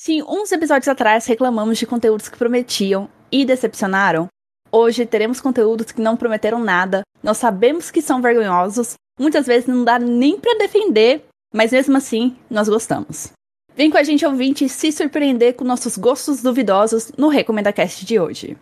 [0.00, 4.28] Se uns episódios atrás reclamamos de conteúdos que prometiam e decepcionaram,
[4.70, 9.82] hoje teremos conteúdos que não prometeram nada, nós sabemos que são vergonhosos, muitas vezes não
[9.82, 13.32] dá nem para defender, mas mesmo assim nós gostamos.
[13.74, 18.20] Vem com a gente ouvinte se surpreender com nossos gostos duvidosos no Recomenda Cast de
[18.20, 18.56] hoje.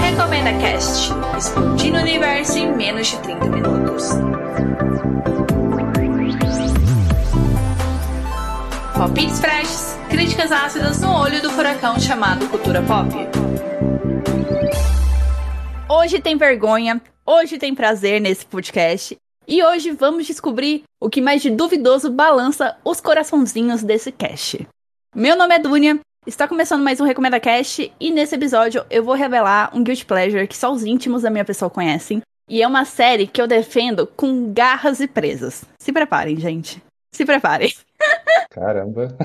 [0.00, 4.10] Recomenda Cast, explodindo o universo em menos de 30 minutos.
[9.00, 13.08] Palpites freshes, críticas ácidas no olho do furacão chamado cultura pop.
[15.88, 19.16] Hoje tem vergonha, hoje tem prazer nesse podcast
[19.48, 24.68] e hoje vamos descobrir o que mais de duvidoso balança os coraçãozinhos desse cast.
[25.16, 29.14] Meu nome é Dunia, está começando mais um Recomenda Cast e nesse episódio eu vou
[29.14, 32.20] revelar um guilty pleasure que só os íntimos da minha pessoa conhecem.
[32.46, 35.64] E é uma série que eu defendo com garras e presas.
[35.78, 36.82] Se preparem, gente.
[37.14, 37.72] Se preparem.
[38.50, 39.16] Caramba.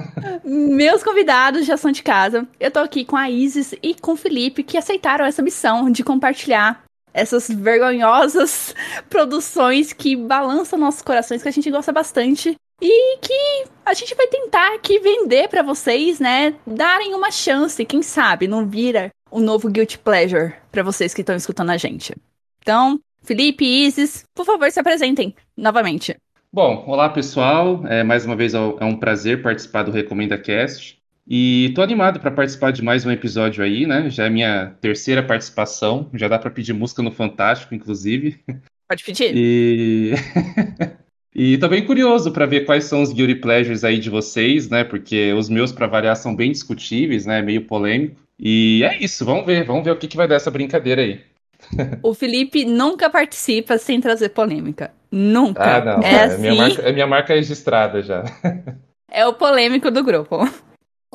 [0.43, 2.47] Meus convidados já são de casa.
[2.59, 6.04] Eu tô aqui com a Isis e com o Felipe, que aceitaram essa missão de
[6.04, 8.76] compartilhar essas vergonhosas
[9.09, 12.55] produções que balançam nossos corações, que a gente gosta bastante.
[12.82, 16.55] E que a gente vai tentar aqui vender para vocês, né?
[16.67, 21.35] Darem uma chance, quem sabe não vira um novo Guilty Pleasure para vocês que estão
[21.35, 22.13] escutando a gente.
[22.62, 26.15] Então, Felipe e Isis, por favor, se apresentem novamente.
[26.55, 30.98] Bom, olá pessoal, é, mais uma vez é, é um prazer participar do Recomenda Cast.
[31.27, 34.09] E tô animado para participar de mais um episódio aí, né?
[34.09, 38.39] Já é minha terceira participação, já dá para pedir música no Fantástico, inclusive.
[38.87, 39.33] Pode pedir.
[39.35, 40.13] E
[41.35, 44.85] E tô bem curioso para ver quais são os guilty pleasures aí de vocês, né?
[44.85, 47.41] Porque os meus, para variar, são bem discutíveis, né?
[47.41, 48.15] Meio polêmico.
[48.39, 51.20] E é isso, vamos ver, vamos ver o que, que vai dar essa brincadeira aí.
[52.04, 54.91] O Felipe nunca participa sem trazer polêmica.
[55.12, 55.77] Nunca.
[55.77, 56.04] Ah, não.
[56.04, 56.41] É, é assim...
[56.41, 58.24] minha, marca, é minha marca registrada já.
[59.12, 60.40] É o polêmico do grupo.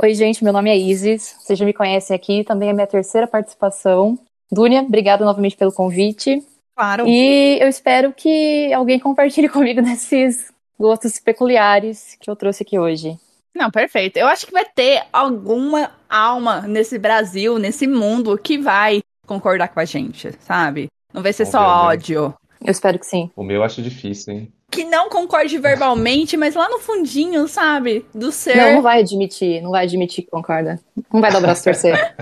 [0.02, 1.36] Oi, gente, meu nome é Isis.
[1.38, 4.18] Vocês já me conhecem aqui, também é minha terceira participação.
[4.50, 6.42] Dúnia, obrigada novamente pelo convite.
[6.74, 7.06] Claro.
[7.06, 13.18] E eu espero que alguém compartilhe comigo nesses gostos peculiares que eu trouxe aqui hoje.
[13.54, 14.16] Não, perfeito.
[14.16, 19.78] Eu acho que vai ter alguma alma nesse Brasil, nesse mundo, que vai concordar com
[19.78, 20.88] a gente, sabe?
[21.14, 22.34] Não vai ser Vamos só ódio.
[22.60, 23.30] Eu espero que sim.
[23.36, 24.52] O meu eu acho difícil, hein?
[24.68, 28.04] Que não concorde verbalmente, mas lá no fundinho, sabe?
[28.12, 28.56] Do ser.
[28.56, 30.80] Não, não vai admitir, não vai admitir que concorda.
[31.12, 32.16] Não vai dar o braço torcer.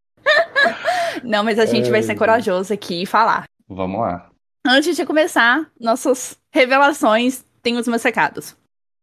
[1.24, 3.44] não, mas a gente vai ser corajoso aqui e falar.
[3.66, 4.28] Vamos lá.
[4.66, 8.54] Antes de começar nossas revelações, tem os meus recados.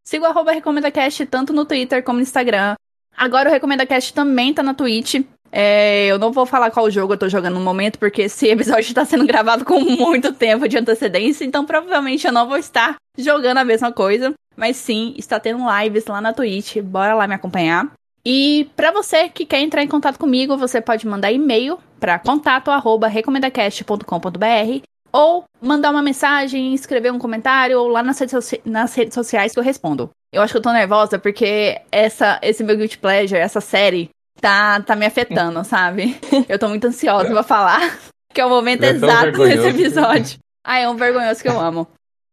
[0.03, 2.75] Siga o arroba RecomendaCast tanto no Twitter como no Instagram.
[3.18, 5.23] Agora o RecomendaCast também tá na Twitch.
[5.51, 8.94] É, eu não vou falar qual jogo eu tô jogando no momento, porque esse episódio
[8.94, 13.57] tá sendo gravado com muito tempo de antecedência, então provavelmente eu não vou estar jogando
[13.57, 14.34] a mesma coisa.
[14.56, 17.91] Mas sim, está tendo lives lá na Twitch, bora lá me acompanhar.
[18.23, 24.85] E para você que quer entrar em contato comigo, você pode mandar e-mail para contato@recomendacast.com.br
[25.11, 29.59] ou mandar uma mensagem, escrever um comentário ou lá nas redes, nas redes sociais que
[29.59, 30.09] eu respondo.
[30.31, 34.09] Eu acho que eu tô nervosa porque essa, esse meu guilty pleasure, essa série,
[34.41, 36.18] tá, tá me afetando, sabe?
[36.50, 38.00] Eu tô muito ansiosa pra falar,
[38.34, 40.40] que é o momento é exato desse episódio.
[40.63, 41.88] Ah, é um vergonhoso que eu amo.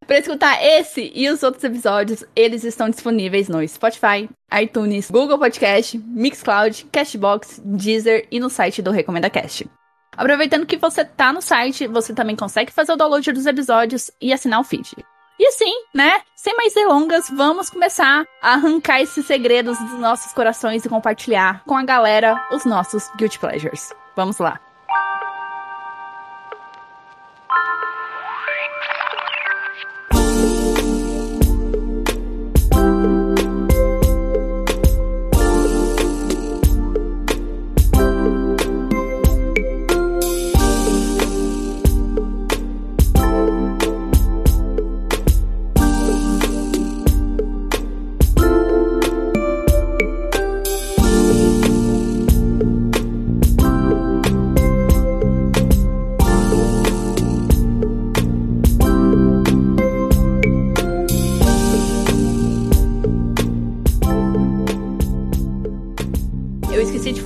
[0.07, 5.99] Para escutar esse e os outros episódios, eles estão disponíveis no Spotify, iTunes, Google Podcast,
[5.99, 9.69] Mixcloud, Cashbox, Deezer e no site do Recomenda Cast.
[10.17, 14.33] Aproveitando que você tá no site, você também consegue fazer o download dos episódios e
[14.33, 14.97] assinar o feed.
[15.39, 16.21] E assim, né?
[16.35, 21.77] Sem mais delongas, vamos começar a arrancar esses segredos dos nossos corações e compartilhar com
[21.77, 23.93] a galera os nossos Guilty Pleasures.
[24.17, 24.68] Vamos lá!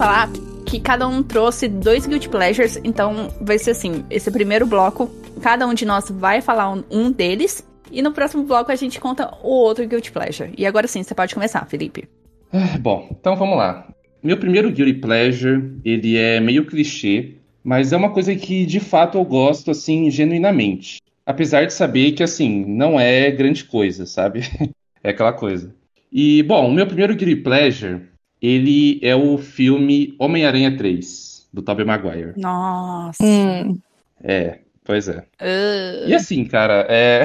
[0.02, 0.28] Falar
[0.66, 5.08] que cada um trouxe dois Guilty Pleasures, então vai ser assim: esse primeiro bloco,
[5.40, 9.32] cada um de nós vai falar um, deles, e no próximo bloco a gente conta
[9.44, 10.52] o outro Guilty Pleasure.
[10.58, 12.08] E agora sim, você pode começar, Felipe.
[12.52, 13.86] Ah, bom, então vamos lá.
[14.20, 19.16] Meu primeiro Guilty Pleasure, ele é meio clichê, mas é uma coisa que de fato
[19.16, 21.00] eu gosto, assim, genuinamente.
[21.24, 24.40] Apesar de saber que, assim, não é grande coisa, sabe?
[25.00, 25.72] é aquela coisa.
[26.12, 28.00] E, bom, o meu primeiro Guilty Pleasure,
[28.42, 32.34] ele é o filme Homem-Aranha 3, do Tobey Maguire.
[32.36, 33.22] Nossa.
[33.22, 33.80] Hum,
[34.22, 35.26] É, pois é.
[35.40, 36.08] Uh.
[36.08, 37.24] E assim, cara, é...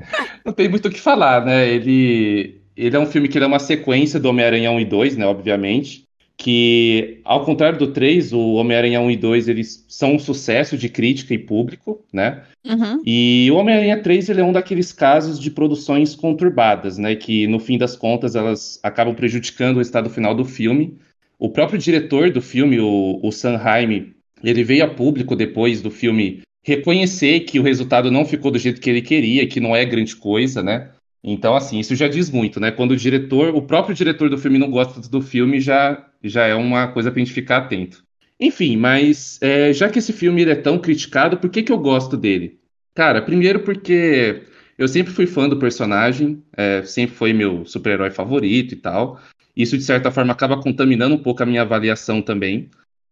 [0.44, 1.68] não tem muito o que falar, né?
[1.68, 5.16] Ele, ele é um filme que ele é uma sequência do Homem-Aranha 1 e 2,
[5.16, 5.26] né?
[5.26, 6.07] Obviamente.
[6.40, 10.88] Que, ao contrário do 3, o Homem-Aranha 1 e 2 eles são um sucesso de
[10.88, 12.44] crítica e público, né?
[12.64, 13.02] Uhum.
[13.04, 17.16] E o Homem-Aranha 3 ele é um daqueles casos de produções conturbadas, né?
[17.16, 20.96] Que no fim das contas elas acabam prejudicando o estado final do filme.
[21.40, 25.90] O próprio diretor do filme, o, o Sam Raimi, ele veio a público depois do
[25.90, 29.84] filme reconhecer que o resultado não ficou do jeito que ele queria, que não é
[29.84, 30.90] grande coisa, né?
[31.22, 32.70] Então, assim, isso já diz muito, né?
[32.70, 36.54] Quando o diretor, o próprio diretor do filme não gosta do filme, já, já é
[36.54, 38.04] uma coisa pra gente ficar atento.
[38.40, 42.16] Enfim, mas é, já que esse filme é tão criticado, por que que eu gosto
[42.16, 42.58] dele?
[42.94, 44.42] Cara, primeiro porque
[44.76, 49.20] eu sempre fui fã do personagem, é, sempre foi meu super-herói favorito e tal.
[49.56, 52.70] Isso, de certa forma, acaba contaminando um pouco a minha avaliação também.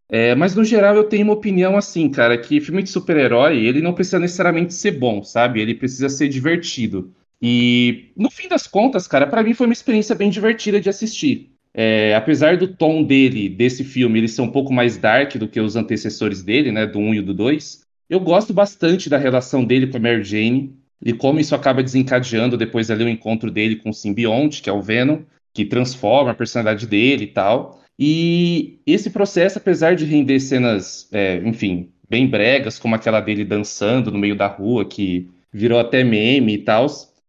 [0.08, 3.82] É, mas, no geral, eu tenho uma opinião assim, cara, que filme de super-herói, ele
[3.82, 5.60] não precisa necessariamente ser bom, sabe?
[5.60, 7.12] Ele precisa ser divertido.
[7.42, 11.55] E, no fim das contas, cara, pra mim foi uma experiência bem divertida de assistir.
[11.78, 15.60] É, apesar do tom dele, desse filme, ele ser um pouco mais dark do que
[15.60, 19.86] os antecessores dele, né, do 1 e do 2, eu gosto bastante da relação dele
[19.86, 20.74] com a Mary Jane
[21.04, 24.72] e como isso acaba desencadeando depois ali o encontro dele com o simbionte, que é
[24.72, 25.20] o Venom,
[25.52, 27.82] que transforma a personalidade dele e tal.
[27.98, 34.10] E esse processo, apesar de render cenas, é, enfim, bem bregas, como aquela dele dançando
[34.10, 36.86] no meio da rua, que virou até meme e tal,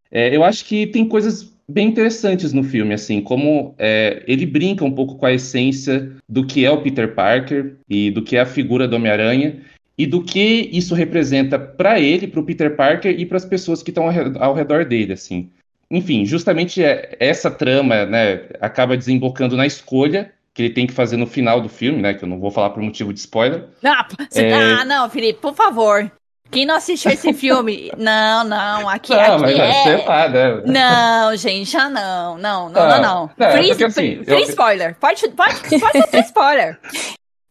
[0.10, 4.86] é, eu acho que tem coisas bem interessantes no filme, assim, como é, ele brinca
[4.86, 8.42] um pouco com a essência do que é o Peter Parker e do que é
[8.42, 9.62] a figura do Homem-Aranha
[9.98, 13.82] e do que isso representa para ele, para o Peter Parker e para as pessoas
[13.84, 15.50] que estão ao, re- ao redor dele, assim.
[15.90, 21.18] Enfim, justamente é- essa trama, né, acaba desembocando na escolha que ele tem que fazer
[21.18, 23.66] no final do filme, né, que eu não vou falar por motivo de spoiler.
[23.84, 24.54] Ah, É.
[24.54, 26.12] ah, não, Felipe, por favor.
[26.52, 27.92] Quem não assistiu esse filme?
[27.98, 29.84] não, não, aqui, não, aqui mas é...
[29.84, 30.62] sei lá, né?
[30.66, 33.30] Não, gente, ah, não, não, não, Não, não, não.
[33.38, 34.96] não, é Free, porque assim, free eu- spoiler.
[35.00, 36.80] Pode, pode, pode ser spoiler.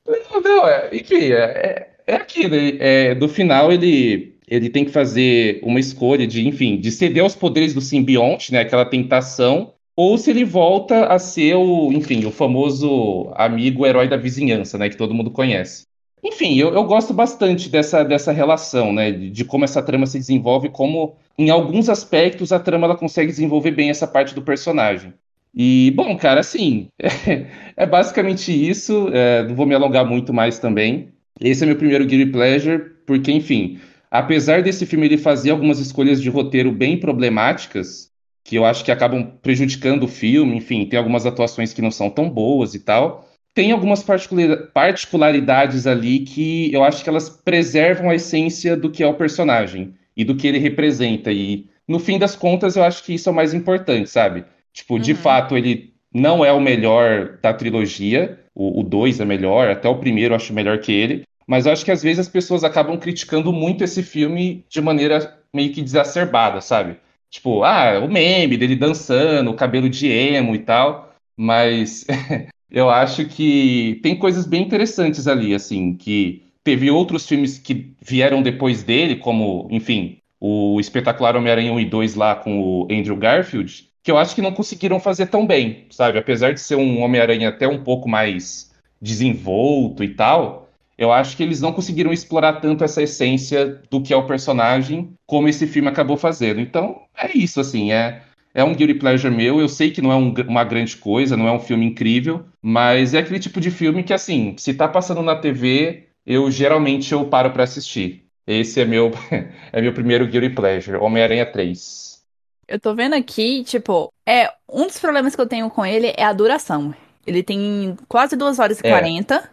[0.07, 2.55] Não, não, é, enfim, é, é, é aquilo.
[2.55, 7.35] é, do final, ele, ele tem que fazer uma escolha de, enfim, de ceder aos
[7.35, 8.61] poderes do simbionte, né?
[8.61, 14.17] Aquela tentação, ou se ele volta a ser o, enfim, o famoso amigo herói da
[14.17, 14.89] vizinhança, né?
[14.89, 15.85] Que todo mundo conhece.
[16.23, 19.13] Enfim, eu, eu gosto bastante dessa, dessa relação, né?
[19.13, 23.31] De, de como essa trama se desenvolve, como, em alguns aspectos, a trama ela consegue
[23.31, 25.15] desenvolver bem essa parte do personagem.
[25.55, 26.89] E, bom, cara, assim,
[27.77, 29.09] é basicamente isso.
[29.13, 31.09] é, não vou me alongar muito mais também.
[31.41, 33.79] Esse é meu primeiro Guilty Pleasure, porque, enfim,
[34.11, 38.11] apesar desse filme ele fazer algumas escolhas de roteiro bem problemáticas,
[38.45, 42.09] que eu acho que acabam prejudicando o filme, enfim, tem algumas atuações que não são
[42.11, 43.26] tão boas e tal.
[43.57, 49.03] Tem algumas particula- particularidades ali que eu acho que elas preservam a essência do que
[49.03, 51.33] é o personagem e do que ele representa.
[51.33, 54.45] E, no fim das contas, eu acho que isso é o mais importante, sabe?
[54.75, 55.17] Tipo, de Uhum.
[55.17, 58.39] fato, ele não é o melhor da trilogia.
[58.55, 61.23] O 2 é melhor, até o primeiro eu acho melhor que ele.
[61.47, 65.35] Mas eu acho que às vezes as pessoas acabam criticando muito esse filme de maneira
[65.55, 66.97] meio que exacerbada, sabe?
[67.31, 71.15] Tipo, ah, o meme dele dançando, o cabelo de emo e tal.
[71.39, 72.07] Mas
[72.77, 78.43] eu acho que tem coisas bem interessantes ali, assim, que teve outros filmes que vieram
[78.43, 83.89] depois dele, como, enfim, o espetacular Homem-Aranha 1 e 2 lá com o Andrew Garfield,
[84.03, 86.19] que eu acho que não conseguiram fazer tão bem, sabe?
[86.19, 90.69] Apesar de ser um Homem-Aranha até um pouco mais desenvolto e tal,
[90.99, 95.15] eu acho que eles não conseguiram explorar tanto essa essência do que é o personagem,
[95.25, 96.61] como esse filme acabou fazendo.
[96.61, 98.21] Então, é isso, assim, é,
[98.57, 99.61] é um guilty pleasure meu.
[99.61, 103.13] Eu sei que não é um- uma grande coisa, não é um filme incrível, mas
[103.15, 107.25] é aquele tipo de filme que, assim, se tá passando na TV, eu geralmente eu
[107.27, 108.25] paro pra assistir.
[108.47, 109.11] Esse é meu,
[109.73, 112.23] é meu primeiro guilty pleasure, Homem-Aranha 3.
[112.67, 116.25] Eu tô vendo aqui, tipo, é um dos problemas que eu tenho com ele é
[116.25, 116.95] a duração.
[117.27, 118.91] Ele tem quase 2 horas e É.
[118.91, 119.51] 40.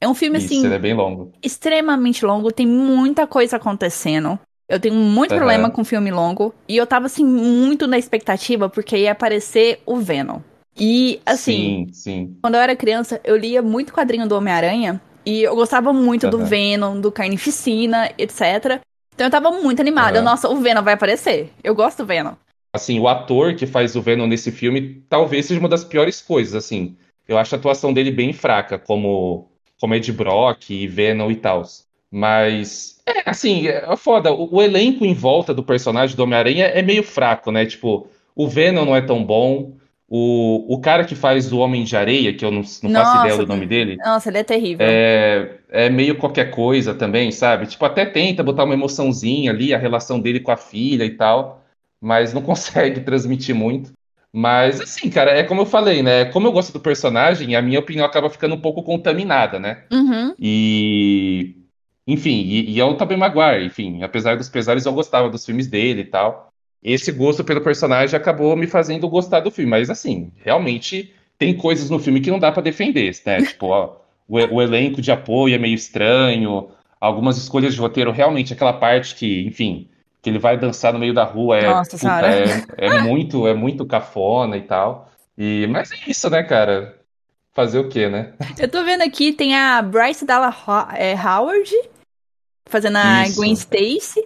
[0.00, 1.32] É um filme, Isso, assim, ele é bem longo.
[1.42, 4.38] extremamente longo, tem muita coisa acontecendo.
[4.68, 5.38] Eu tenho muito Aham.
[5.38, 6.54] problema com filme longo.
[6.68, 10.40] E eu tava, assim, muito na expectativa, porque ia aparecer o Venom.
[10.78, 12.36] E, assim, Sim, sim.
[12.42, 15.00] quando eu era criança, eu lia muito quadrinho do Homem-Aranha.
[15.24, 16.46] E eu gostava muito do Aham.
[16.48, 18.80] Venom, do Carnificina, etc.
[19.14, 20.18] Então eu tava muito animada.
[20.18, 20.24] Aham.
[20.24, 21.50] Nossa, o Venom vai aparecer.
[21.64, 22.34] Eu gosto do Venom.
[22.72, 26.54] Assim, o ator que faz o Venom nesse filme talvez seja uma das piores coisas,
[26.54, 26.96] assim.
[27.26, 29.48] Eu acho a atuação dele bem fraca, como,
[29.80, 31.62] como Ed Brock e Venom e tal.
[32.10, 34.32] Mas, é, assim, é foda.
[34.32, 37.66] O, o elenco em volta do personagem do Homem-Aranha é meio fraco, né?
[37.66, 39.76] Tipo, o Venom não é tão bom,
[40.08, 43.18] O, o cara que faz o Homem de Areia, que eu não, não Nossa, faço
[43.18, 45.04] ideia do nome dele, Nossa, ele é terrível.
[45.04, 47.66] é, é meio qualquer coisa também, sabe?
[47.66, 51.64] Tipo, até tenta botar uma emoçãozinha ali, a relação dele com a filha e tal,
[52.00, 53.92] mas não consegue transmitir muito.
[54.32, 56.26] Mas, assim, cara, é como eu falei, né?
[56.26, 59.84] Como eu gosto do personagem, a minha opinião acaba ficando um pouco contaminada, né?
[59.90, 60.34] Uhum.
[60.38, 61.56] E.
[62.06, 65.66] Enfim, e, e é o Tobey Maguire, enfim, apesar dos pesares, eu gostava dos filmes
[65.66, 66.48] dele e tal.
[66.82, 71.90] Esse gosto pelo personagem acabou me fazendo gostar do filme, mas assim, realmente tem coisas
[71.90, 73.42] no filme que não dá pra defender, né?
[73.42, 73.96] Tipo, ó,
[74.28, 76.68] o, o elenco de apoio é meio estranho,
[77.00, 79.88] algumas escolhas de roteiro, realmente aquela parte que, enfim,
[80.22, 83.54] que ele vai dançar no meio da rua é, Nossa puta, é, é muito, é
[83.54, 85.10] muito cafona e tal.
[85.36, 87.00] E, mas é isso, né, cara?
[87.52, 88.34] Fazer o quê, né?
[88.58, 91.70] Eu tô vendo aqui, tem a Bryce Dallas Ho- é, Howard
[92.66, 93.36] fazendo a Isso.
[93.36, 94.24] Gwen Stacy.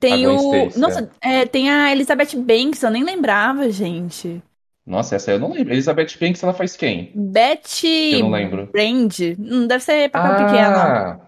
[0.00, 0.54] Tem A o.
[0.54, 4.40] Stacy, Nossa, é, tem a Elizabeth Banks, eu nem lembrava, gente.
[4.86, 5.72] Nossa, essa eu não lembro.
[5.72, 7.12] Elizabeth Banks, ela faz quem?
[7.14, 8.66] Betty Eu não lembro.
[8.72, 9.12] Brand.
[9.38, 11.27] Hum, deve ser papel pequeno.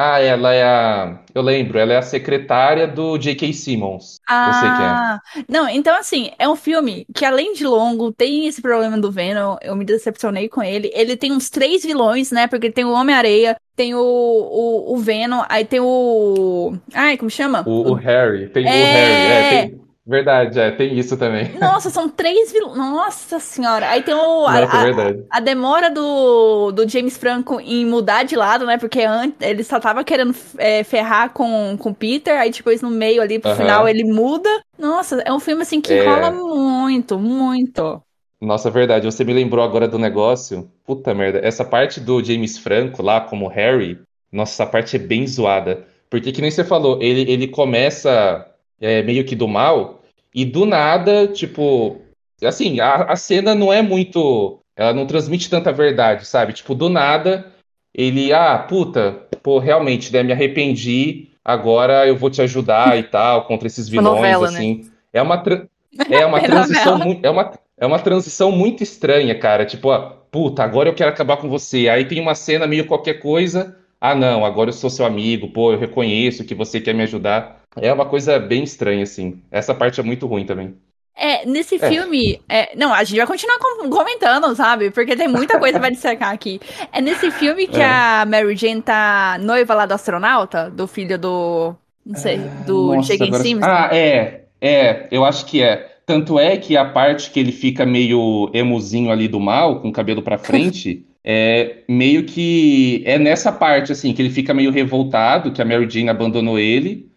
[0.00, 1.18] Ah, ah, ela é a.
[1.34, 3.52] Eu lembro, ela é a secretária do J.K.
[3.52, 4.20] Simmons.
[4.30, 4.88] Eu sei quem é.
[4.88, 9.10] Ah, não, então assim, é um filme que além de longo, tem esse problema do
[9.10, 10.88] Venom, eu me decepcionei com ele.
[10.94, 12.46] Ele tem uns três vilões, né?
[12.46, 16.76] Porque tem o Homem-Areia, tem o, o, o Venom, aí tem o.
[16.94, 17.64] Ai, como chama?
[17.66, 18.72] O, o Harry, tem o É.
[18.72, 19.87] Harry, é, tem.
[20.08, 21.52] Verdade, é, tem isso também.
[21.60, 22.76] Nossa, são três vilões.
[22.78, 23.90] Nossa senhora.
[23.90, 25.24] Aí tem o, a, Nossa, a- verdade.
[25.28, 28.78] a demora do, do James Franco em mudar de lado, né?
[28.78, 32.88] Porque antes ele só tava querendo é, ferrar com com o Peter, aí depois no
[32.90, 34.48] meio ali pro final ele muda.
[34.78, 36.04] Nossa, é um filme assim que É.
[36.04, 38.02] enrola muito, muito.
[38.40, 40.70] Nossa, verdade, você me lembrou agora do negócio.
[40.86, 43.98] Puta merda, essa parte do James Franco lá como Harry,
[44.32, 45.84] nossa, essa parte é bem zoada.
[46.08, 48.46] Porque que nem você falou, ele, ele começa
[48.80, 49.97] é, meio que do mal,
[50.34, 52.00] e do nada, tipo,
[52.42, 54.60] assim, a, a cena não é muito.
[54.76, 56.52] Ela não transmite tanta verdade, sabe?
[56.52, 57.52] Tipo, do nada,
[57.94, 63.44] ele, ah, puta, pô, realmente, né, me arrependi, agora eu vou te ajudar e tal,
[63.46, 64.58] contra esses vilões, novela, né?
[64.58, 64.90] assim.
[65.12, 65.42] É uma,
[66.10, 69.64] é uma É transição muito, é uma, é uma transição muito estranha, cara.
[69.64, 71.88] Tipo, ó, puta, agora eu quero acabar com você.
[71.88, 73.76] Aí tem uma cena meio qualquer coisa.
[74.00, 77.62] Ah, não, agora eu sou seu amigo, pô, eu reconheço que você quer me ajudar.
[77.82, 79.40] É uma coisa bem estranha, assim.
[79.50, 80.74] Essa parte é muito ruim também.
[81.16, 81.88] É, nesse É.
[81.88, 82.40] filme.
[82.48, 84.90] é, não, a gente vai continuar com- comentando, sabe?
[84.92, 86.60] Porque tem muita coisa pra dissecar aqui.
[86.92, 87.84] É nesse filme que É.
[87.84, 91.74] a Mary Jane tá noiva lá do astronauta, do filho do.
[92.06, 93.24] Não sei, do Nossa, J.K.
[93.26, 93.64] agora- Simmons.
[93.66, 95.86] Ah, é, é, eu acho que é.
[96.06, 99.92] Tanto é que a parte que ele fica meio emuzinho ali do mal, com o
[99.92, 105.50] cabelo pra frente, é meio que é nessa parte, assim, que ele fica meio revoltado,
[105.52, 107.07] que a Mary Jane abandonou ele.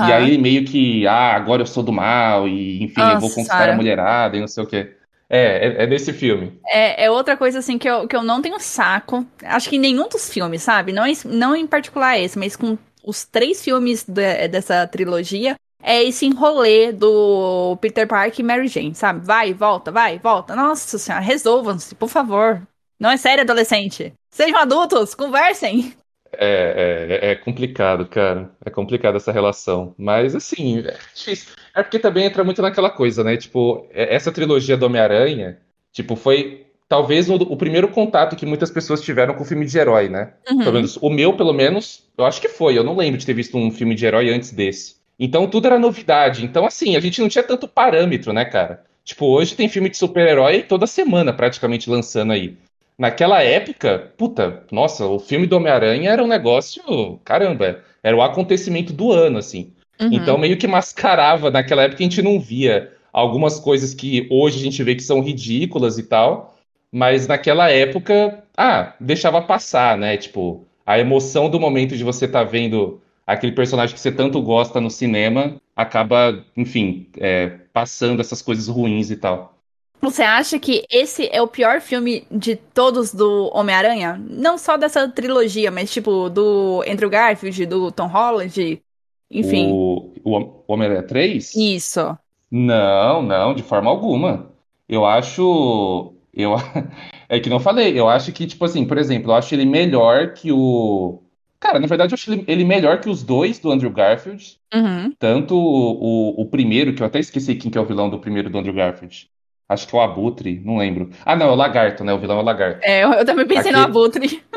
[0.00, 3.30] E aí ele meio que, ah, agora eu sou do mal, e enfim, eu vou
[3.30, 4.96] conquistar a mulherada e não sei o quê.
[5.28, 6.60] É, é, é desse filme.
[6.66, 9.26] É, é outra coisa assim que eu, que eu não tenho saco.
[9.42, 10.92] Acho que em nenhum dos filmes, sabe?
[10.92, 15.56] Não, em- não em particular esse, mas com os três filmes de- dessa trilogia.
[15.82, 19.24] É esse enrolê do Peter Parker e Mary Jane, sabe?
[19.24, 20.56] Vai, volta, vai, volta.
[20.56, 22.66] Nossa senhora, resolvam-se, por favor.
[22.98, 24.14] Não é sério, adolescente.
[24.30, 25.94] Sejam adultos, conversem.
[26.38, 28.50] É, é, é complicado, cara.
[28.64, 29.94] É complicado essa relação.
[29.98, 31.52] Mas, assim, é difícil.
[31.74, 33.36] É porque também entra muito naquela coisa, né?
[33.36, 35.58] Tipo, é- essa trilogia do Homem-Aranha,
[35.92, 39.76] tipo, foi talvez o, o primeiro contato que muitas pessoas tiveram com o filme de
[39.78, 40.34] herói, né?
[40.50, 40.58] Uhum.
[40.58, 42.78] Pelo menos o meu, pelo menos, eu acho que foi.
[42.78, 44.96] Eu não lembro de ter visto um filme de herói antes desse.
[45.18, 46.44] Então tudo era novidade.
[46.44, 48.84] Então, assim, a gente não tinha tanto parâmetro, né, cara?
[49.04, 52.56] Tipo, hoje tem filme de super-herói toda semana praticamente lançando aí.
[52.98, 58.92] Naquela época, puta, nossa, o filme do Homem-Aranha era um negócio, caramba, era o acontecimento
[58.92, 59.72] do ano, assim.
[60.00, 60.10] Uhum.
[60.12, 64.62] Então meio que mascarava, naquela época a gente não via algumas coisas que hoje a
[64.62, 66.56] gente vê que são ridículas e tal,
[66.92, 70.16] mas naquela época, ah, deixava passar, né?
[70.16, 74.80] Tipo, a emoção do momento de você estar vendo aquele personagem que você tanto gosta
[74.80, 79.53] no cinema acaba, enfim, é, passando essas coisas ruins e tal.
[80.00, 84.20] Você acha que esse é o pior filme de todos do Homem-Aranha?
[84.28, 88.82] Não só dessa trilogia, mas tipo do Andrew Garfield, do Tom Holland,
[89.30, 89.70] enfim.
[89.72, 91.54] O, o Homem-Aranha 3?
[91.54, 92.16] Isso.
[92.50, 94.52] Não, não, de forma alguma.
[94.88, 96.14] Eu acho.
[96.32, 96.54] Eu,
[97.28, 97.98] é que não falei.
[97.98, 101.20] Eu acho que, tipo assim, por exemplo, eu acho ele melhor que o.
[101.58, 104.58] Cara, na verdade, eu acho ele, melhor que os dois do Andrew Garfield.
[104.72, 105.14] Uhum.
[105.18, 108.18] Tanto o, o, o primeiro, que eu até esqueci quem que é o vilão do
[108.18, 109.30] primeiro do Andrew Garfield.
[109.68, 111.10] Acho que é o Abutre, não lembro.
[111.24, 112.12] Ah, não, é o Lagarto, né?
[112.12, 112.80] O vilão é o Lagarto.
[112.82, 114.42] É, eu, também pensei no Aqui- Abutre.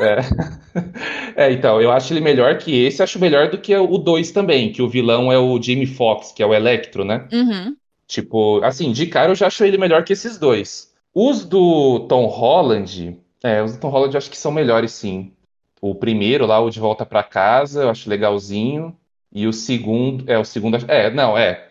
[1.36, 4.72] É, então, eu acho ele melhor que esse, acho melhor do que o 2 também,
[4.72, 7.28] que o vilão é o Jamie Foxx, que é o Electro, né?
[7.32, 7.76] Uhum.
[8.08, 10.94] Tipo, assim, de cara eu já acho ele melhor que esses dois.
[11.14, 15.32] Os do Tom Holland, é, os do Tom Holland eu acho que são melhores, sim.
[15.82, 18.96] O primeiro lá, o De Volta para Casa, eu acho legalzinho.
[19.32, 21.67] E o segundo, é, o segundo, é, não, é.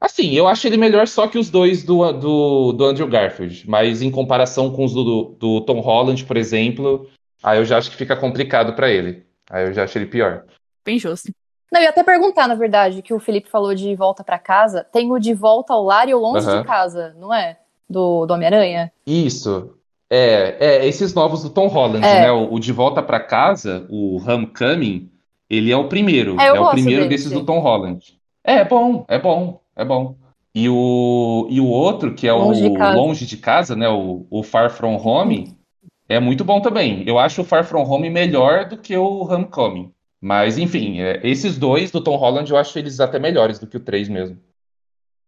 [0.00, 3.68] Assim, eu acho ele melhor só que os dois do, do, do Andrew Garfield.
[3.68, 7.06] Mas em comparação com os do, do Tom Holland, por exemplo,
[7.42, 9.24] aí eu já acho que fica complicado para ele.
[9.50, 10.44] Aí eu já acho ele pior.
[10.84, 11.30] Bem justo.
[11.70, 14.82] Não, eu ia até perguntar, na verdade, que o Felipe falou de volta para casa.
[14.90, 16.62] Tem o de volta ao lar e o longe Aham.
[16.62, 17.58] de casa, não é?
[17.88, 18.90] Do, do Homem-Aranha?
[19.06, 19.74] Isso.
[20.08, 22.22] É, é, esses novos do Tom Holland, É.
[22.22, 22.32] né?
[22.32, 25.08] O, o De Volta para Casa, o Homecoming,
[25.48, 26.40] ele é o primeiro.
[26.40, 27.34] É, eu É o gosto primeiro dele, desses sim.
[27.38, 28.18] do Tom Holland.
[28.42, 30.16] É, é bom, é bom, é bom.
[30.54, 32.96] E o, e o outro, que é o Longe de Casa.
[32.98, 33.88] Longe de Casa, né?
[33.88, 35.56] O, o Far From Home,
[36.08, 37.04] é muito bom também.
[37.06, 39.92] Eu acho o Far From Home melhor do que o Homecoming.
[40.20, 43.76] Mas, enfim, é, esses dois do Tom Holland eu acho eles até melhores do que
[43.76, 44.38] o três mesmo.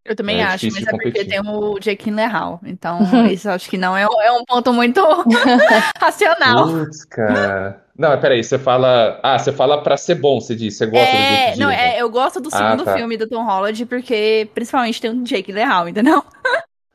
[0.05, 1.29] Eu também É acho, difícil mas é de porque competir.
[1.29, 2.61] tem o Jake Gyllenhaal.
[2.65, 2.99] Então,
[3.31, 5.01] isso eu acho que não é, é um ponto muito
[6.01, 6.67] racional.
[6.69, 7.85] Putz, cara.
[7.97, 9.21] Não, peraí, você fala.
[9.23, 10.77] Ah, você fala pra ser bom, você diz.
[10.77, 11.95] Você gosta do É, Jake não, Gyllenhaal.
[11.95, 12.95] é, eu gosto do Ah, segundo tá.
[12.97, 16.25] filme do Tom Holland, porque principalmente tem o Jake Gyllenhaal, entendeu?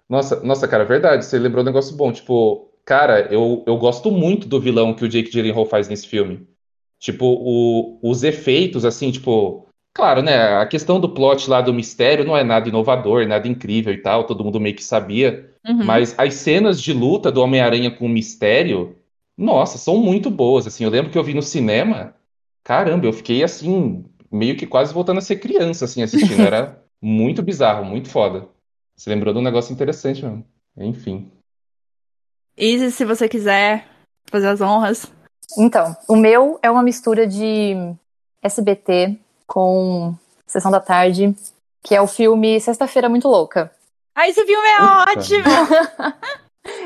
[0.10, 2.12] Nossa, nossa, cara, verdade, você lembrou um negócio bom.
[2.12, 6.48] Tipo, cara, eu, eu gosto muito do vilão que o Jake Gyllenhaal faz nesse filme.
[7.00, 9.67] Tipo, o- os efeitos, assim, tipo.
[9.98, 10.58] Claro, né?
[10.58, 14.26] A questão do plot lá do mistério não é nada inovador, nada incrível e tal,
[14.26, 15.52] todo mundo meio que sabia.
[15.68, 15.84] Uhum.
[15.84, 18.96] Mas as cenas de luta do Homem-Aranha com o mistério,
[19.36, 20.68] nossa, são muito boas.
[20.68, 22.14] Assim, eu lembro que eu vi no cinema,
[22.64, 26.44] caramba, eu fiquei assim, meio que quase voltando a ser criança, assim, assistindo.
[26.44, 28.48] Era muito bizarro, muito foda.
[28.96, 30.46] Você lembrou de um negócio interessante mesmo.
[30.78, 31.32] Enfim.
[32.56, 33.88] Easy, se você quiser
[34.28, 35.12] fazer as honras.
[35.58, 37.74] Então, o meu é uma mistura de
[38.44, 40.14] SBT com
[40.46, 41.34] Sessão da Tarde,
[41.82, 43.72] que é o filme Sexta-feira Muito Louca.
[44.14, 45.12] Ai, esse filme é Puta.
[45.12, 45.44] ótimo!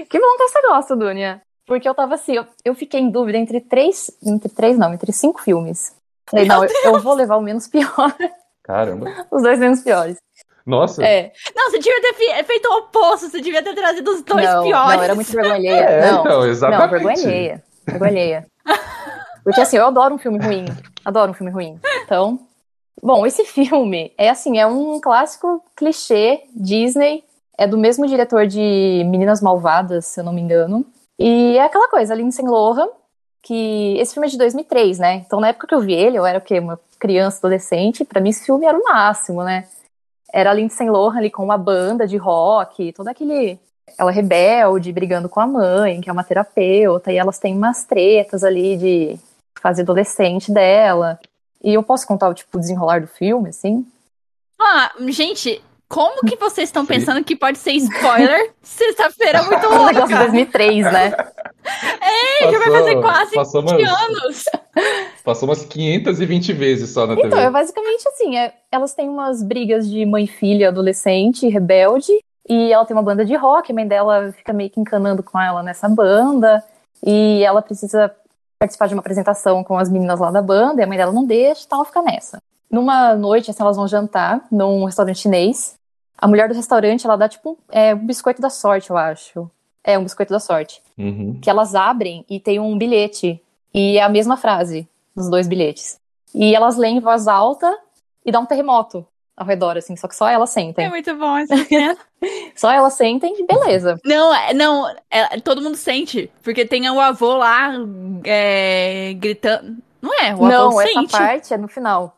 [0.08, 1.42] Que bom que você gosta, Dunia.
[1.66, 5.12] Porque eu tava assim, eu, eu fiquei em dúvida entre três, entre três não, entre
[5.12, 5.96] cinco filmes.
[6.30, 8.16] Falei, Meu não, eu, eu vou levar o menos pior,
[8.64, 9.08] Caramba.
[9.32, 10.18] os dois menos piores.
[10.66, 11.04] Nossa.
[11.04, 14.64] É, Não, você devia ter feito o oposto, você devia ter trazido os dois não,
[14.64, 14.96] piores.
[14.96, 15.80] não, era muito vergonha alheia.
[15.80, 16.90] É, não, então, não, exatamente.
[16.92, 17.64] vergonha alheia.
[17.88, 18.46] Vergonha alheia.
[19.44, 20.66] Porque assim, eu adoro um filme ruim.
[21.04, 21.80] Adoro um filme ruim.
[22.04, 22.40] Então,
[23.02, 27.24] bom, esse filme é assim, é um clássico clichê Disney.
[27.58, 30.84] É do mesmo diretor de Meninas Malvadas, se eu não me engano.
[31.20, 32.88] E é aquela coisa, Lindsay Lohan,
[33.44, 35.16] que esse filme é de 2003, né?
[35.16, 36.60] Então, na época que eu vi ele, eu era o quê?
[36.60, 38.04] Uma criança, adolescente.
[38.04, 39.68] Pra mim, esse filme era o máximo, né?
[40.34, 43.60] Era Lindsay Lohan ali com uma banda de rock, todo aquele
[43.98, 48.44] ela rebelde, brigando com a mãe, que é uma terapeuta, e elas têm umas tretas
[48.44, 49.20] ali de
[49.62, 51.20] fase adolescente dela.
[51.64, 53.86] E eu posso contar o tipo o desenrolar do filme, assim?
[54.60, 58.54] Ah, gente, como que vocês estão pensando que pode ser spoiler?
[58.62, 60.18] Sexta-feira é muito Um negócio de louca.
[60.32, 61.12] 2003, né?
[62.42, 64.44] já vai fazer quase passou 20 umas, anos.
[65.24, 67.42] passou umas 520 vezes só na Então, TV.
[67.44, 72.12] é basicamente assim, é- elas têm umas brigas de mãe e filha, adolescente, rebelde,
[72.50, 75.40] e ela tem uma banda de rock, a mãe dela fica meio que encanando com
[75.40, 76.64] ela nessa banda,
[77.06, 78.12] e ela precisa
[78.62, 81.26] participar de uma apresentação com as meninas lá da banda, e a mãe dela não
[81.26, 82.40] deixa e tal, fica nessa.
[82.70, 85.74] Numa noite, assim, elas vão jantar num restaurante chinês.
[86.16, 89.50] A mulher do restaurante, ela dá tipo é, um biscoito da sorte, eu acho.
[89.84, 90.80] É, um biscoito da sorte.
[90.96, 91.40] Uhum.
[91.42, 93.42] Que elas abrem e tem um bilhete.
[93.74, 96.00] E é a mesma frase nos dois bilhetes.
[96.36, 97.76] E elas leem em voz alta
[98.24, 99.08] e dá um terremoto
[99.42, 100.90] ao redor, assim, só que só elas É sentem.
[100.90, 101.98] muito bom essa cena.
[102.56, 103.98] Só elas sentem e beleza.
[104.06, 106.32] Não, é- não, é- todo mundo sente.
[106.44, 107.72] Porque tem o avô lá
[108.24, 109.78] é, gritando.
[110.00, 110.30] Não é?
[110.36, 111.12] O avô não, essa sente.
[111.12, 112.16] parte é no final.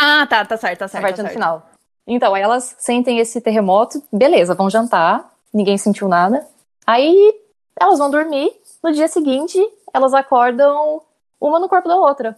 [0.00, 1.02] Ah, tá, tá certo, tá Essa certo.
[1.02, 1.34] parte tá é no certo.
[1.34, 1.68] final.
[2.06, 6.46] Então, aí elas sentem esse terremoto, beleza, vão jantar, ninguém sentiu nada.
[6.86, 7.34] Aí
[7.80, 9.58] elas vão dormir, no dia seguinte
[9.92, 11.00] elas acordam
[11.40, 12.36] uma no corpo da outra.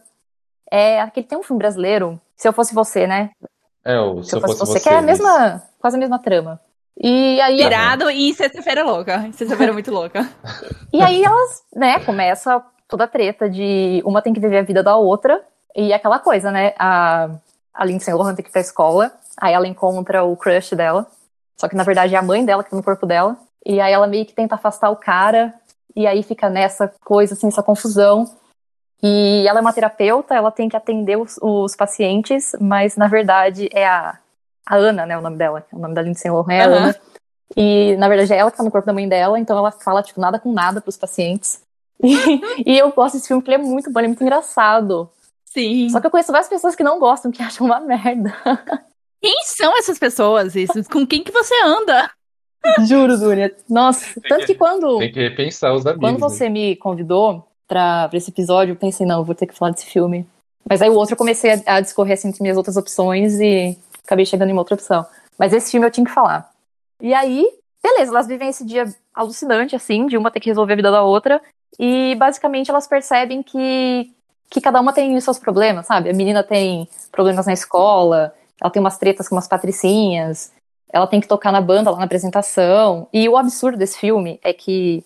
[0.70, 3.30] É aquele tem um filme brasileiro, Se Eu Fosse Você, né?
[3.86, 5.06] É, o Se, Eu Fosse, Você, que é a isso.
[5.06, 6.60] mesma, quase a mesma trama.
[7.00, 9.30] E aí, Pirado e sexta-feira louca.
[9.32, 10.28] Sexta-feira muito louca.
[10.92, 14.82] e aí elas, né, começa toda a treta de uma tem que viver a vida
[14.82, 15.40] da outra,
[15.74, 17.30] e aquela coisa, né, a,
[17.72, 21.06] a Lindsay Lohan tem que ir pra escola, aí ela encontra o crush dela,
[21.56, 23.92] só que na verdade é a mãe dela que tá no corpo dela, e aí
[23.92, 25.52] ela meio que tenta afastar o cara,
[25.94, 28.30] e aí fica nessa coisa, assim, essa confusão.
[29.02, 33.68] E ela é uma terapeuta, ela tem que atender os, os pacientes, mas na verdade
[33.72, 34.18] é a,
[34.66, 36.62] a Ana, né, o nome dela, o nome da Lindsay Lohan é.
[36.62, 36.96] Ana.
[37.56, 40.02] E na verdade é ela que tá no corpo da mãe dela, então ela fala,
[40.02, 41.60] tipo, nada com nada pros pacientes.
[41.98, 45.08] E, e eu gosto desse filme porque ele é muito bom, ele é muito engraçado.
[45.46, 45.88] Sim.
[45.88, 48.34] Só que eu conheço várias pessoas que não gostam, que acham uma merda.
[49.22, 50.54] Quem são essas pessoas?
[50.54, 50.84] Isso?
[50.90, 52.10] Com quem que você anda?
[52.86, 53.56] Juro, Dunia.
[53.68, 56.02] Nossa, tanto que quando, Tem que repensar os amigos.
[56.06, 56.20] quando né?
[56.20, 59.86] você me convidou pra esse episódio, eu pensei, não, eu vou ter que falar desse
[59.86, 60.26] filme.
[60.68, 63.78] Mas aí o outro eu comecei a, a discorrer assim, entre minhas outras opções e
[64.04, 65.06] acabei chegando em uma outra opção.
[65.38, 66.50] Mas esse filme eu tinha que falar.
[67.00, 67.46] E aí,
[67.82, 71.02] beleza, elas vivem esse dia alucinante, assim, de uma ter que resolver a vida da
[71.02, 71.40] outra.
[71.78, 74.10] E basicamente elas percebem que,
[74.50, 76.10] que cada uma tem os seus problemas, sabe?
[76.10, 80.52] A menina tem problemas na escola, ela tem umas tretas com umas patricinhas,
[80.92, 83.08] ela tem que tocar na banda lá na apresentação.
[83.12, 85.04] E o absurdo desse filme é que,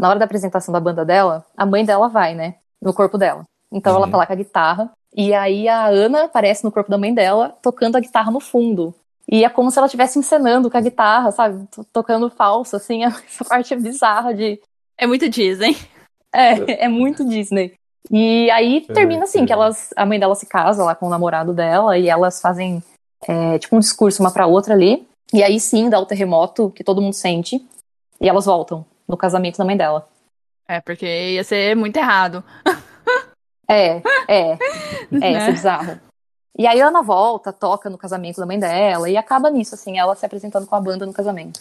[0.00, 2.56] na hora da apresentação da banda dela, a mãe dela vai, né?
[2.80, 3.44] No corpo dela.
[3.72, 4.10] Então ela Uhum.
[4.10, 4.90] tá lá com a guitarra.
[5.14, 8.94] E aí a Ana aparece no corpo da mãe dela, tocando a guitarra no fundo.
[9.30, 11.66] E é como se ela estivesse encenando com a guitarra, sabe?
[11.66, 13.04] T- Tocando falso, assim.
[13.04, 14.60] Essa parte é bizarra de.
[14.98, 15.76] É muito Disney.
[16.32, 17.74] É, é muito Disney.
[18.10, 19.46] E aí É, termina assim, é.
[19.46, 22.82] que elas, a mãe dela se casa lá com o namorado dela e elas fazem
[23.28, 25.06] é, tipo um discurso uma pra outra ali.
[25.32, 27.64] E aí sim dá o terremoto que todo mundo sente.
[28.20, 30.08] E elas voltam no casamento da mãe dela.
[30.68, 32.44] É, porque ia ser muito errado.
[33.68, 34.52] É, é.
[34.52, 34.58] É,
[35.10, 35.32] Né?
[35.32, 36.00] isso é bizarro.
[36.56, 39.98] E aí a Ana volta, toca no casamento da mãe dela e acaba nisso, assim,
[39.98, 41.60] ela se apresentando com a banda no casamento.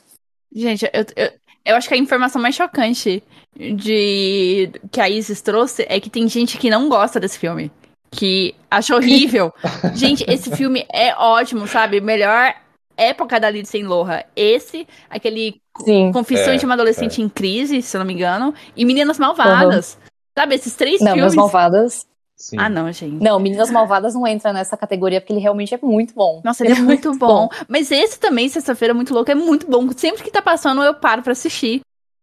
[0.53, 1.31] Gente, eu, eu,
[1.65, 3.23] eu acho que a informação mais chocante
[3.55, 7.71] de que a Isis trouxe é que tem gente que não gosta desse filme.
[8.12, 9.53] Que acha horrível.
[9.93, 12.01] gente, esse filme é ótimo, sabe?
[12.01, 12.55] Melhor
[12.97, 14.23] época da Lindsay Lohan.
[14.35, 16.12] Esse, aquele Sim.
[16.12, 19.98] Confissões É, de uma Adolescente em Crise, se eu não me engano, e Meninas Malvadas.
[20.38, 21.52] Sabe, esses três Não, Meninas filmes.
[21.52, 22.08] Malvadas.
[22.36, 22.56] Sim.
[22.58, 23.22] Ah, não, gente.
[23.22, 26.42] Não, Meninas Malvadas não entra nessa categoria porque ele realmente é muito bom.
[26.44, 27.50] Nossa, ele é muito bom.
[27.68, 29.89] Mas esse também, Sexta-feira Muito Louco, é muito bom.
[29.92, 31.82] Sempre que tá passando, eu paro pra assistir.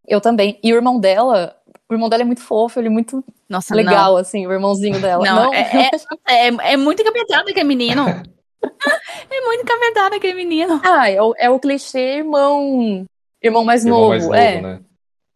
[0.08, 0.58] Eu também.
[0.64, 1.54] E o irmão dela,
[1.86, 5.22] o irmão dela é muito fofo, ele é muito Nossa, legal, assim, o irmãozinho dela.
[5.22, 5.90] Não, é,
[6.26, 8.06] é, é, é muito encapetado aquele menino.
[9.30, 10.80] é muito encapetado aquele menino.
[10.82, 13.04] Ah, é o, é o clichê irmão.
[13.42, 14.10] Irmão mais Irmão novo.
[14.10, 14.60] mais novo, é.
[14.60, 14.80] né?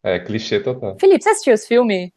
[0.03, 0.97] É, clichê total.
[0.99, 2.11] Felipe, você assistiu esse filme?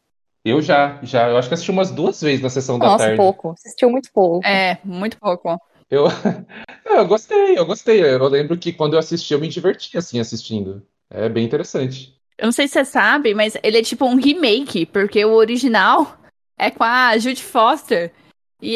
[0.45, 1.29] Eu já, já.
[1.29, 3.17] Eu acho que assisti umas duas vezes na sessão da Nossa, tarde.
[3.17, 3.55] pouco.
[3.57, 4.47] Você assistiu muito pouco.
[4.47, 5.59] É, muito pouco.
[5.91, 6.05] Eu,
[6.85, 8.03] eu gostei, eu gostei.
[8.03, 10.83] Eu lembro que quando eu assisti, eu me diverti assim assistindo.
[11.11, 12.15] É bem interessante.
[12.37, 16.19] Eu não sei se você sabe, mas ele é tipo um remake, porque o original
[16.59, 18.13] é com a Judy Foster.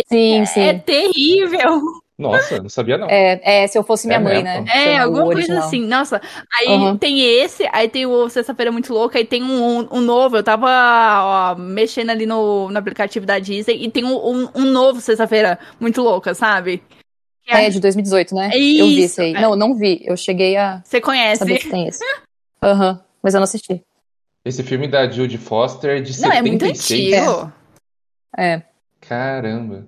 [0.06, 0.60] Sim, sim.
[0.60, 1.80] É terrível.
[2.18, 3.08] Nossa, não sabia não.
[3.08, 4.64] É, é, se eu fosse minha É mãe, mesmo?
[4.64, 4.72] né?
[4.74, 5.62] É, alguma coisa original.
[5.64, 5.86] assim.
[5.86, 6.20] Nossa,
[6.58, 6.98] aí Uhum.
[6.98, 10.36] tem esse, aí tem o Sexta-feira Muito Louca, aí tem um, um novo.
[10.36, 14.64] Eu tava ó, mexendo ali no, no aplicativo da Disney e tem um, um, um
[14.64, 16.82] novo Sexta-feira Muito Louca, sabe?
[17.44, 18.50] Que É, de 2018, né?
[18.52, 19.34] É eu vi isso, esse aí.
[19.34, 19.40] é.
[19.40, 20.02] Não, eu não vi.
[20.04, 21.38] Eu cheguei a Você conhece?
[21.38, 22.04] saber que tem esse.
[22.60, 23.80] Aham, mas eu não assisti.
[24.44, 27.14] Esse filme da Judy Foster é de Não, é muito 76.
[27.22, 27.52] antigo.
[28.36, 28.62] É.
[29.00, 29.86] Caramba.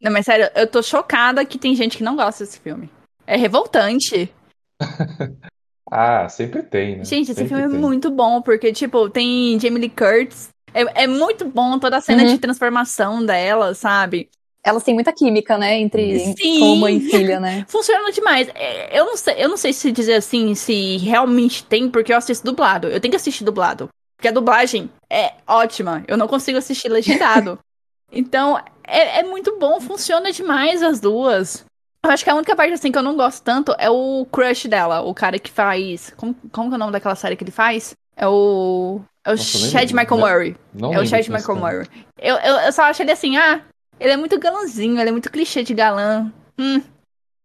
[0.00, 2.88] Não, mas sério, eu tô chocada que tem gente que não gosta desse filme.
[3.26, 4.32] É revoltante.
[5.92, 7.04] Ah, sempre tem, né?
[7.04, 7.78] Gente, esse Sempre filme é tem.
[7.80, 10.48] muito bom, porque, tipo, tem Jamie Lee Curtis.
[10.72, 12.28] É, é muito bom toda a cena Uhum.
[12.28, 14.28] de transformação dela, sabe?
[14.62, 15.80] Elas têm muita química, né?
[15.80, 16.78] Entre Sim.
[16.78, 17.64] mãe e filha, né?
[17.68, 18.48] Funciona demais.
[18.54, 22.16] É, Eu não sei, eu não sei se dizer assim, se realmente tem, porque eu
[22.16, 22.86] assisto dublado.
[22.86, 23.88] Eu tenho que assistir dublado.
[24.16, 26.04] Porque a dublagem é ótima.
[26.06, 27.58] Eu não consigo assistir legendado.
[28.12, 28.62] então,
[28.98, 31.64] é, é muito bom, funciona demais as duas.
[32.04, 34.66] Eu acho que a única parte assim que eu não gosto tanto é o crush
[34.68, 36.12] dela, o cara que faz.
[36.16, 37.94] Como, como que é o nome daquela série que ele faz?
[38.16, 39.00] É o.
[39.24, 39.96] É o Nossa, Chad lembro.
[39.96, 40.56] Michael Não- Murray.
[40.72, 41.58] Não É o Chad Michael.
[41.58, 41.86] Murray.
[42.18, 43.62] Eu, eu, eu só acho ele assim, ah,
[43.98, 46.32] ele é muito galãzinho, ele é muito clichê de galã.
[46.58, 46.80] Hum,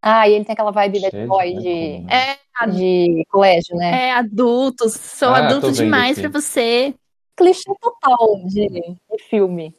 [0.02, 4.08] Ah, e ele tem aquela vibe bad Chad boy Michael de, é, de colégio, né?
[4.08, 6.30] é adultos, sou Ah, adulto demais aqui.
[6.30, 6.94] pra você.
[7.36, 9.76] Clichê total de, de filme.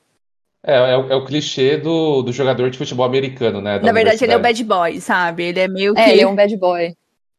[0.67, 3.79] É, é, o- é o clichê do, do jogador de futebol americano, né?
[3.79, 4.65] da Na verdade, ele é o universidade.
[4.69, 5.45] bad boy, sabe?
[5.45, 6.01] Ele é meio que.
[6.01, 6.95] É, ele é um bad boy.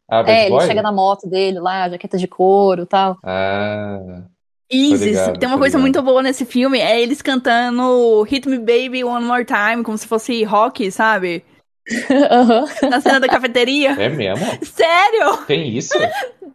[0.10, 0.66] Ah, bad é, ele boy?
[0.66, 3.18] chega na moto dele lá, jaqueta de couro e tal.
[3.24, 4.22] Ah,
[4.72, 5.02] Isis.
[5.02, 5.82] ligado, Tem uma tô coisa ligado.
[5.82, 10.08] muito boa nesse filme, é eles cantando Hit Me Baby One More Time, como se
[10.08, 11.44] fosse rock, sabe?
[12.90, 13.92] Na cena da cafeteria.
[13.92, 14.46] é mesmo?
[14.64, 15.38] Sério?
[15.48, 15.94] Tem isso?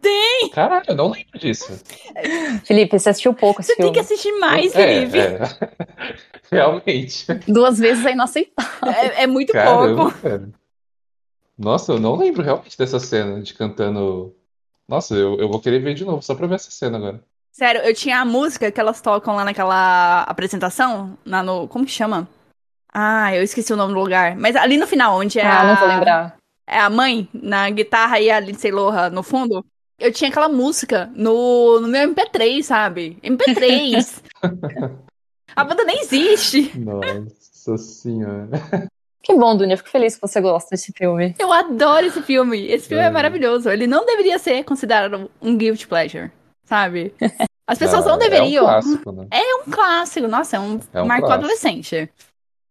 [0.01, 0.49] Tem!
[0.51, 1.79] Caralho, eu não lembro disso.
[2.65, 3.93] Felipe, você assistiu pouco esse Você tem filme.
[3.93, 5.17] que assistir mais, É, Felipe.
[5.19, 5.39] é.
[6.51, 7.25] Realmente.
[7.47, 8.91] Duas vezes é inaceitável.
[8.91, 10.17] É, é muito Caramba, pouco.
[10.19, 10.49] cara.
[11.57, 14.35] Nossa, eu não lembro realmente dessa cena de cantando.
[14.87, 17.23] Nossa, eu, eu vou querer ver de novo, só pra ver essa cena agora.
[17.51, 21.67] Sério, eu tinha a música que elas tocam lá naquela apresentação, lá no.
[21.67, 22.27] Como que chama?
[22.91, 24.35] Ah, eu esqueci o nome do lugar.
[24.35, 26.37] Mas ali no final, onde é Ah, a, não vou lembrar.
[26.67, 29.63] é a mãe na guitarra e a Lindsay Lohan no fundo,
[29.99, 33.17] eu tinha aquela música no, no meu MP3, sabe?
[33.23, 34.21] MP3.
[35.55, 36.71] a banda nem existe.
[36.79, 38.49] Nossa senhora.
[39.21, 39.77] Que bom, Dunia.
[39.77, 41.33] Fico feliz que você gosta desse filme.
[41.39, 42.65] Eu adoro esse filme.
[42.67, 43.09] Esse filme é, É.
[43.09, 43.69] maravilhoso.
[43.69, 46.29] Ele não deveria ser considerado um guilty pleasure,
[46.65, 47.13] sabe?
[47.65, 48.63] As pessoas não, É deveriam.
[48.65, 49.27] um clássico, né?
[49.31, 50.27] É um clássico.
[50.27, 51.45] Nossa, é um, É um marco clássico.
[51.45, 52.09] adolescente.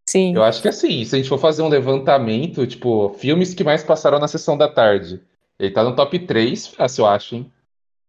[0.06, 0.34] Sim.
[0.36, 3.82] Eu acho que assim, se a gente for fazer um levantamento, tipo, filmes que mais
[3.82, 5.22] passaram na sessão da tarde.
[5.58, 7.52] Ele tá no top 3, fácil, eu acho, hein?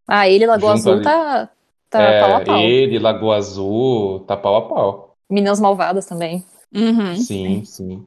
[0.05, 1.03] Ah, ele Lagoa Junto Azul ali.
[1.03, 1.49] tá,
[1.93, 2.59] tá É, pau a pau.
[2.59, 5.15] ele, Lagoa Azul, tá pau a pau.
[5.29, 6.45] Meninas Malvadas também.
[6.73, 7.15] Uhum.
[7.15, 8.05] Sim, sim.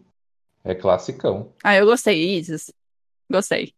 [0.65, 1.53] É classicão.
[1.63, 2.73] Ah, eu gostei, Isis.
[3.31, 3.73] Gostei.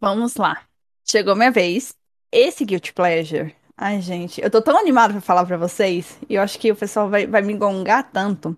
[0.00, 0.62] Vamos lá.
[1.06, 1.94] Chegou minha vez.
[2.32, 3.54] Esse Guilty Pleasure.
[3.76, 6.18] Ai, gente, eu tô tão animada pra falar pra vocês.
[6.28, 8.56] E eu acho que o pessoal vai, vai me gongar tanto.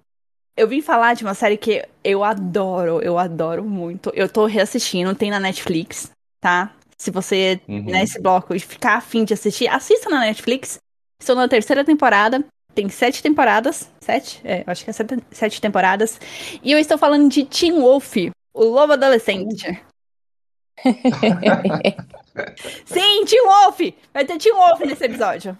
[0.56, 4.10] Eu vim falar de uma série que eu adoro, eu adoro muito.
[4.14, 6.72] Eu tô reassistindo, tem na Netflix, tá?
[6.96, 7.84] Se você, Uhum.
[7.84, 10.78] nesse bloco, ficar afim de assistir, assista na Netflix.
[11.20, 12.44] Estou na terceira temporada.
[12.74, 13.90] Tem sete temporadas.
[14.00, 14.40] Sete?
[14.44, 16.18] É, acho que é sete, sete temporadas.
[16.62, 18.16] E eu estou falando de Teen Wolf,
[18.54, 19.80] o lobo adolescente.
[22.84, 23.80] Sim, Teen Wolf!
[24.12, 25.56] Vai ter Teen Wolf nesse episódio.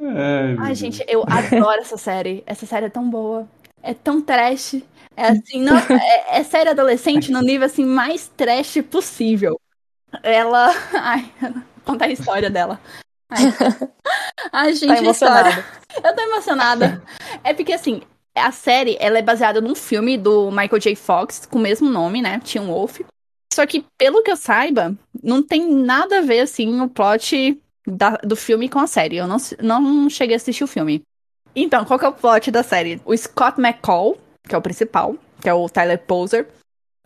[0.00, 2.42] Ai, Ai, gente, eu adoro essa série.
[2.46, 3.48] Essa série é tão boa.
[3.82, 4.74] É tão trash.
[5.16, 9.60] É assim, não, é, é série adolescente no nível assim mais trash possível.
[10.22, 10.70] Ela.
[10.94, 11.32] Ai,
[11.84, 12.80] contar a história dela.
[13.30, 13.42] Ai,
[14.52, 15.64] Ai gente, Tá emocionada.
[16.02, 17.02] Eu tô emocionada.
[17.44, 18.02] É porque, assim,
[18.34, 20.94] a série, ela é baseada num filme do Michael J.
[20.96, 22.40] Fox, com o mesmo nome, né?
[22.44, 23.00] Teen Wolf.
[23.52, 28.18] Só que, pelo que eu saiba, não tem nada a ver, assim, o plot da-
[28.22, 29.16] do filme com a série.
[29.16, 31.02] Eu não, não cheguei a assistir o filme.
[31.56, 33.00] Então, qual que é o plot da série?
[33.04, 34.16] O Scott McCall,
[34.46, 36.46] que é o principal, que é o Tyler Poser,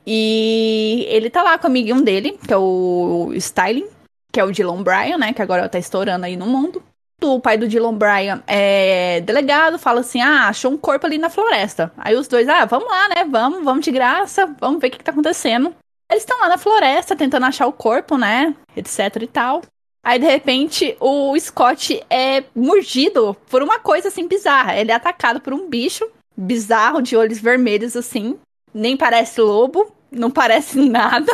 [0.07, 3.87] e ele tá lá com o amiguinho dele, que é o Styling,
[4.33, 5.33] que é o Dylan Bryan, né?
[5.33, 6.83] Que agora tá estourando aí no mundo
[7.25, 11.31] o pai do Dylan Bryan é delegado, fala assim: ah, achou um corpo ali na
[11.31, 11.93] floresta.
[11.97, 13.25] Aí os dois, ah, vamos lá, né?
[13.29, 15.75] Vamos, vamos de graça, vamos ver o que, que tá acontecendo.
[16.11, 18.55] Eles estão lá na floresta tentando achar o corpo, né?
[18.77, 19.63] Etc e tal.
[20.05, 24.77] Aí, de repente, o Scott é mordido por uma coisa assim bizarra.
[24.77, 28.37] Ele é atacado por um bicho bizarro de olhos vermelhos assim.
[28.75, 31.33] Nem parece lobo, não parece nada.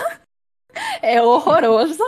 [1.03, 2.03] É horroroso.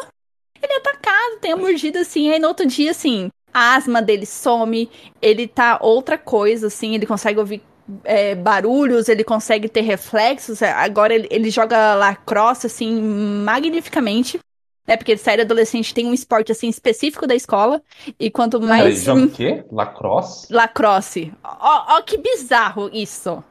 [0.63, 2.31] Ele é atacado, tem a mordida assim.
[2.31, 4.91] Aí no outro dia, assim, a asma dele some,
[5.21, 7.63] ele tá outra coisa, assim, ele consegue ouvir
[8.05, 10.63] é, barulhos, ele consegue ter reflexos.
[10.63, 14.39] é, Agora ele, ele joga lacrosse, assim, magnificamente.
[14.87, 17.81] É porque série adolescente tem um esporte, assim, específico da escola.
[18.19, 19.03] E quanto Ele mais.
[19.03, 19.65] joga o quê?
[19.71, 20.53] Lacrosse?
[20.53, 21.33] Lacrosse.
[21.45, 23.43] Ó, ó, que bizarro isso.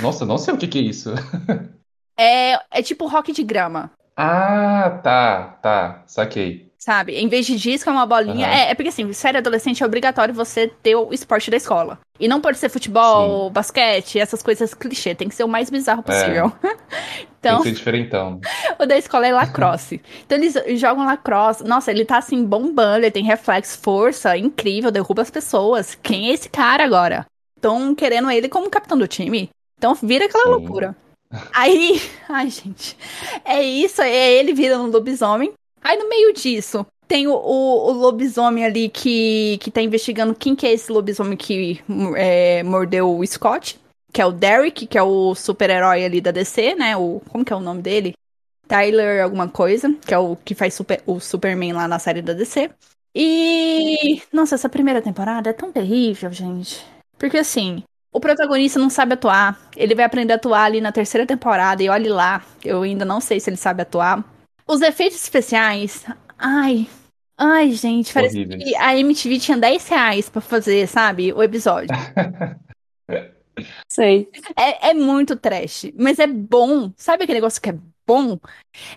[0.00, 1.12] Nossa, não sei o que que é isso.
[2.18, 3.90] É, é tipo rock de grama.
[4.14, 6.70] Ah, tá, tá, saquei.
[6.80, 7.14] Sabe?
[7.14, 8.46] Em vez de disco, é uma bolinha.
[8.46, 8.56] Aham.
[8.56, 11.98] É, é porque, assim, série adolescente é obrigatório você ter o esporte da escola.
[12.18, 15.14] E não pode ser futebol, basquete, essas coisas clichê.
[15.14, 16.50] Tem que ser o mais bizarro possível.
[16.62, 18.40] Tem então, que ser diferentão.
[18.78, 20.00] o da escola é lacrosse.
[20.24, 21.64] então, eles jogam lacrosse.
[21.64, 23.04] Nossa, ele tá, assim, bombando.
[23.04, 25.94] Ele tem reflexo, força, incrível, derruba as pessoas.
[26.02, 27.26] Quem é esse cara agora?
[27.56, 29.50] Estão querendo ele como capitão do time.
[29.80, 30.50] Então, vira aquela Sim.
[30.50, 30.94] loucura.
[31.54, 32.94] Aí, ai, gente,
[33.46, 35.54] é isso, é ele virando um lobisomem.
[35.82, 40.54] Aí no meio disso, tem o, o, o lobisomem ali que, que tá investigando quem
[40.54, 41.82] que é esse lobisomem que
[42.14, 43.80] é, mordeu o Scott,
[44.12, 46.94] que é o Derek, que é o super-herói ali da DC, né?
[46.94, 48.12] O, como que é o nome dele?
[48.68, 52.34] Tyler alguma coisa, que é o que faz super, o Superman lá na série da
[52.34, 52.70] DC.
[53.14, 56.84] E, nossa, essa primeira temporada é tão terrível, gente.
[57.18, 59.58] Porque assim, o protagonista não sabe atuar.
[59.76, 61.82] Ele vai aprender a atuar ali na terceira temporada.
[61.82, 64.24] E olhe lá, eu ainda não sei se ele sabe atuar.
[64.66, 66.04] Os efeitos especiais.
[66.38, 66.88] Ai.
[67.36, 68.62] Ai, gente, parece Horríveis.
[68.62, 71.32] que a MTV tinha 10 reais pra fazer, sabe?
[71.32, 71.88] O episódio.
[73.88, 74.28] Sei.
[74.56, 76.92] É, é muito trash, mas é bom.
[76.96, 78.38] Sabe aquele negócio que é bom?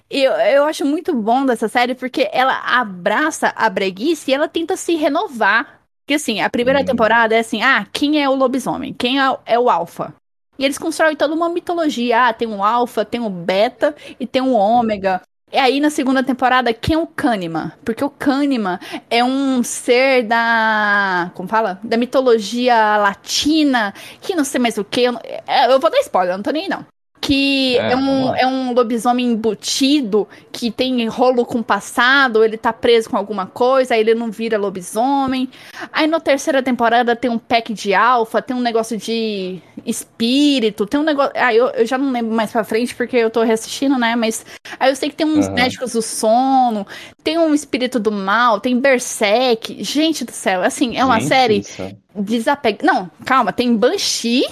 [0.09, 4.75] Eu, eu acho muito bom dessa série porque ela abraça a breguice e ela tenta
[4.75, 5.82] se renovar.
[6.05, 6.85] Porque assim, a primeira Hum.
[6.85, 8.93] temporada é assim: ah, quem é o lobisomem?
[8.93, 10.13] Quem é, o- é o alfa?
[10.57, 12.27] E eles constroem toda uma mitologia.
[12.27, 15.21] Ah, tem um alfa, tem um beta e tem um ômega.
[15.51, 17.71] E aí, na segunda temporada, quem é o Kahneman?
[17.85, 21.31] Porque o Kahneman é um ser da.
[21.35, 21.79] Como fala?
[21.83, 25.01] Da mitologia latina, que não sei mais o que.
[25.01, 26.85] Eu, é, eu vou dar spoiler, eu não tô nem aí, não.
[27.25, 32.57] Que É, é, um, é um lobisomem embutido, que tem rolo com o passado, ele
[32.57, 35.49] tá preso com alguma coisa, aí ele não vira lobisomem.
[35.93, 40.99] Aí na terceira temporada tem um pack de alfa, tem um negócio de espírito, tem
[40.99, 41.31] um negócio.
[41.35, 44.17] Ah, eu, eu já não lembro mais pra frente porque eu tô reassistindo, né?
[44.17, 44.45] Mas
[44.77, 45.55] aí eu sei que tem uns Aham.
[45.55, 46.85] médicos do sono,
[47.23, 49.81] tem um espírito do mal, tem Berserk.
[49.81, 51.91] Gente do céu, assim, é uma Gente série céu.
[52.13, 52.85] desapega.
[52.85, 54.43] Não, calma, tem Banshee,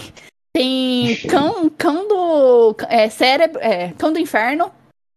[0.53, 2.75] Tem cão, cão do.
[2.89, 3.59] É, cérebro.
[3.61, 4.71] É, cão do inferno.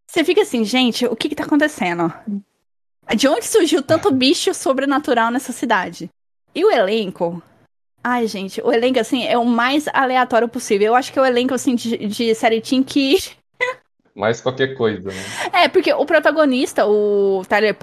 [0.09, 2.13] Você fica assim, gente, o que que tá acontecendo?
[3.17, 6.09] De onde surgiu tanto bicho sobrenatural nessa cidade?
[6.55, 7.43] E o elenco?
[8.03, 10.89] Ai, gente, o elenco, assim, é o mais aleatório possível.
[10.89, 13.17] Eu acho que é o elenco, assim, de, de série Teen que.
[14.15, 15.23] Mais qualquer coisa, né?
[15.53, 17.75] É, porque o protagonista, o Tyler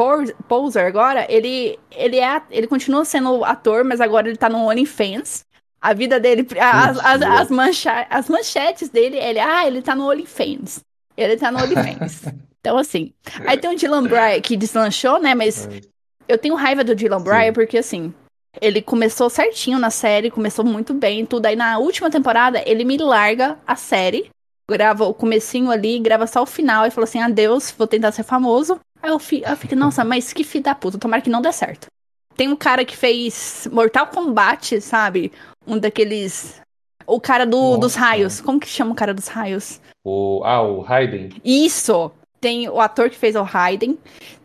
[0.47, 5.43] Poser, agora, ele, ele, é, ele continua sendo ator, mas agora ele tá no OnlyFans.
[5.82, 10.08] A vida dele, as, as, as, mancha, as manchetes dele, ele, ah, ele tá no
[10.08, 10.82] OnlyFans.
[11.17, 12.22] Ele tá no OnlyFans.
[12.62, 13.13] então, assim.
[13.48, 15.34] Aí tem o Dylan Bryan que deslanchou, né?
[15.34, 15.82] Mas é.
[16.28, 18.13] eu tenho raiva do Dylan Bryan porque, assim,
[18.60, 21.46] ele começou certinho na série, começou muito bem, tudo.
[21.46, 24.30] Aí na última temporada, ele me larga a série,
[24.70, 28.24] grava o comecinho ali, grava só o final e falou assim: adeus, vou tentar ser
[28.24, 28.80] famoso.
[29.02, 31.52] Aí eu, fi, eu fiquei, nossa, mas que filho da puta, tomara que não dê
[31.52, 31.88] certo.
[32.36, 35.32] Tem um cara que fez Mortal Kombat, sabe?
[35.65, 36.62] Um daqueles.
[37.06, 38.41] O cara do, dos raios.
[38.41, 39.80] Como que chama o cara dos raios?
[40.04, 41.30] O, ah, o Raiden.
[41.43, 42.12] Isso!
[42.39, 43.97] Tem o ator que fez o Raiden.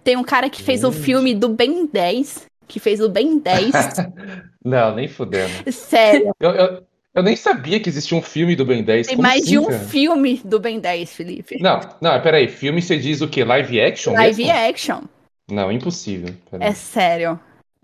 [0.05, 2.47] Tem um cara que fez o filme do Ben 10.
[2.69, 3.73] Que fez o Ben 10.
[4.65, 5.51] Não, nem fudendo.
[5.73, 6.35] Sério.
[6.41, 6.83] Eu, eu,
[7.15, 9.07] eu, nem sabia que existia um filme do Ben 10.
[9.07, 9.79] Tem Como mais assim, de um cara?
[9.79, 11.63] filme do Ben 10, Felipe.
[11.63, 12.49] Não, não, peraí.
[12.49, 13.45] Filme você diz o quê?
[13.45, 14.13] Live action?
[14.13, 14.59] Live mesmo?
[14.59, 15.01] action.
[15.49, 16.35] Não, impossível.
[16.51, 16.69] Peraí.
[16.69, 17.39] É sério.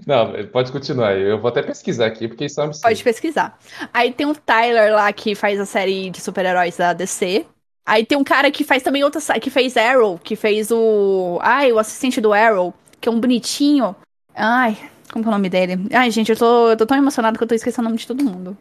[0.06, 1.16] Não, pode continuar.
[1.16, 2.82] Eu vou até pesquisar aqui, porque isso é um absurdo.
[2.82, 3.58] Pode pesquisar.
[3.92, 7.46] Aí tem o Tyler lá que faz a série de super-heróis da DC.
[7.84, 11.38] Aí tem um cara que faz também outra que fez Arrow, que fez o.
[11.42, 13.94] Ai, o assistente do Arrow, que é um bonitinho.
[14.34, 14.76] Ai,
[15.12, 15.86] como é o nome dele?
[15.92, 18.06] Ai, gente, eu tô, eu tô tão emocionado que eu tô esquecendo o nome de
[18.06, 18.56] todo mundo.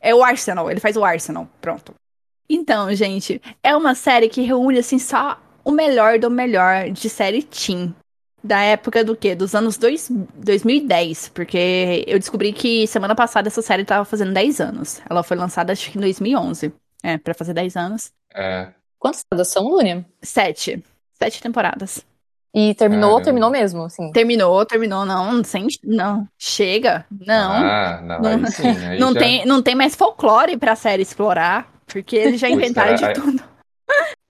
[0.00, 1.48] É o Arsenal, ele faz o Arsenal.
[1.60, 1.94] Pronto.
[2.48, 7.42] Então, gente, é uma série que reúne, assim, só o melhor do melhor de série
[7.42, 7.94] Teen
[8.44, 9.34] da época do quê?
[9.34, 14.60] Dos anos dois, 2010, porque eu descobri que semana passada essa série tava fazendo 10
[14.60, 15.00] anos.
[15.08, 16.72] Ela foi lançada acho que em 2011.
[17.02, 18.12] É, pra fazer 10 anos.
[18.34, 18.68] É.
[18.98, 20.04] Quantas temporadas são, Lúnia?
[20.22, 20.82] Sete.
[21.14, 22.04] Sete temporadas.
[22.54, 24.12] E terminou, terminou mesmo, sim.
[24.12, 27.52] Terminou, terminou, não, sem, não, chega, não.
[27.52, 29.18] Ah, não, não, aí sim, aí não já...
[29.18, 33.42] tem, não tem mais folclore pra série explorar, porque eles já inventaram de aí- tudo.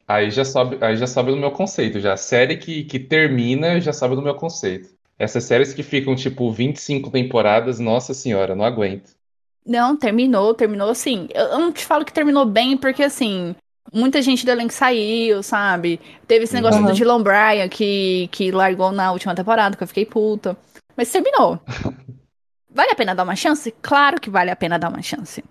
[0.07, 2.13] Aí já sobe, aí já sobe no meu conceito, já.
[2.13, 4.91] A série que, que termina já sobe no meu conceito.
[5.19, 9.15] Essas séries que ficam, tipo, 25 temporadas, nossa senhora, não aguento.
[9.65, 11.29] Não, terminou, terminou assim.
[11.33, 13.55] Eu, eu não te falo que terminou bem, porque assim,
[13.93, 15.99] muita gente do elenco saiu, sabe?
[16.27, 16.89] Teve esse negócio Uhum.
[16.89, 20.57] do Dylan Bryan que, que largou na última temporada, que eu fiquei puta.
[20.97, 21.59] Mas terminou.
[22.69, 23.73] Vale a pena dar uma chance?
[23.81, 25.45] Claro que vale a pena dar uma chance.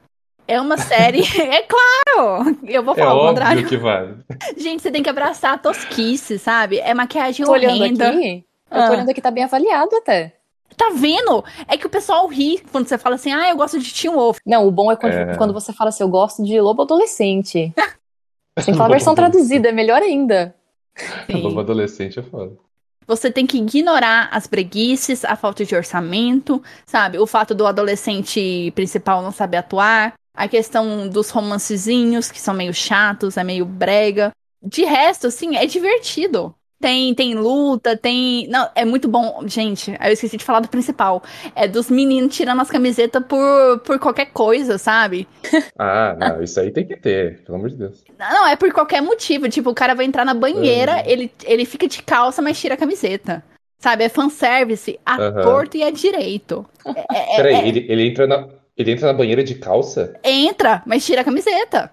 [0.47, 1.21] É uma série.
[1.39, 2.57] é claro!
[2.65, 3.67] Eu vou É falar o óbvio contrário.
[3.67, 4.17] que vale.
[4.57, 6.79] Gente, você tem que abraçar a tosquice, sabe?
[6.79, 8.09] É maquiagem Tô olhando horrenda.
[8.09, 8.45] aqui.
[8.69, 8.87] Eu Ah.
[8.87, 10.35] tô olhando aqui, tá bem avaliado até.
[10.75, 11.43] Tá vendo?
[11.67, 14.39] É que o pessoal ri quando você fala assim, ah, eu gosto de Teen Wolf.
[14.45, 15.35] Não, o bom é quando, É.
[15.37, 17.71] quando você fala assim, eu gosto de lobo adolescente.
[18.63, 20.53] Que falar a versão traduzida, é melhor ainda.
[21.27, 22.51] Lobo adolescente é foda.
[23.07, 27.17] Você tem que ignorar as preguiças, a falta de orçamento, sabe?
[27.17, 32.73] O fato do adolescente principal não saber atuar, a questão dos romancezinhos que são meio
[32.73, 34.31] chatos, é meio brega.
[34.61, 36.53] De resto, assim, é divertido.
[36.81, 38.45] Tem, tem luta, tem.
[38.49, 39.43] Não, é muito bom.
[39.47, 41.23] Gente, eu esqueci de falar do principal.
[41.55, 45.27] É dos meninos tirando as camisetas por, por qualquer coisa, sabe?
[45.79, 48.03] Ah, não, isso aí tem que ter, pelo amor de Deus.
[48.19, 49.47] Não, é por qualquer motivo.
[49.49, 51.03] Tipo, o cara vai entrar na banheira, Uhum.
[51.05, 53.43] ele, ele fica de calça, mas tira a camiseta.
[53.79, 54.03] Sabe?
[54.03, 55.41] É fanservice a Aham.
[55.41, 56.65] torto e a direito.
[56.85, 60.19] É- é- Peraí, é- ele, ele entra na, ele entra na banheira de calça?
[60.23, 61.91] entra, mas tira a camiseta.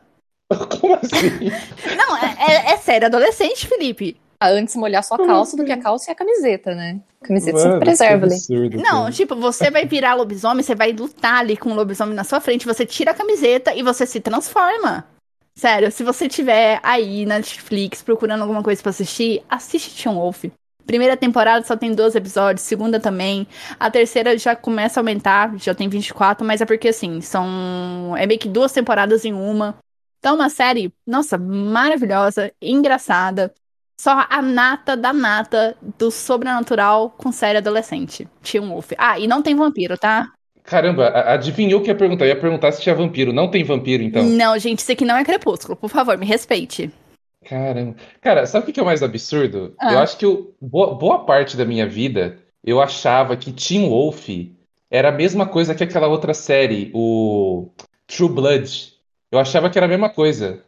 [0.81, 1.51] Como assim?
[1.97, 4.16] Não, é, é- é sério, adolescente, Felipe.
[4.43, 6.99] Ah, Antes molhar sua calça do que a calça e a camiseta, né?
[7.23, 8.35] Camiseta Mano, sempre preserva ali.
[8.35, 9.12] absurdo, Não, cara.
[9.12, 12.64] tipo, você vai virar lobisomem, você vai lutar ali com o lobisomem na sua frente,
[12.66, 15.07] você tira a camiseta e você se transforma.
[15.55, 20.45] Sério, se você tiver aí na Netflix procurando alguma coisa pra assistir, assiste Teen Wolf.
[20.90, 23.46] Primeira temporada só tem 12 episódios, segunda também.
[23.79, 28.16] A terceira já começa a aumentar, já tem 24, mas é porque assim, são.
[28.18, 29.76] É meio que duas temporadas em uma.
[30.18, 33.55] Então, uma série, nossa, maravilhosa, engraçada.
[34.01, 38.26] Só a nata da nata do sobrenatural com série adolescente.
[38.43, 38.91] Teen Wolf.
[38.99, 40.32] Ah, e não tem vampiro, tá?
[40.64, 42.24] Caramba, adivinhou o que ia perguntar?
[42.24, 43.32] Eu ia perguntar se tinha vampiro.
[43.32, 44.24] Não tem vampiro, então?
[44.24, 45.76] Não, gente, isso aqui não é crepúsculo.
[45.76, 46.91] Por favor, me respeite.
[47.45, 47.97] Caramba.
[48.20, 49.74] Cara, sabe o que é o mais absurdo?
[49.80, 49.93] Ah.
[49.95, 54.28] Eu acho que eu- boa, boa parte da minha vida eu achava que Teen Wolf
[54.91, 57.70] era a mesma coisa que aquela outra série, o
[58.07, 58.93] True Blood.
[59.30, 60.64] Eu achava que era a mesma coisa.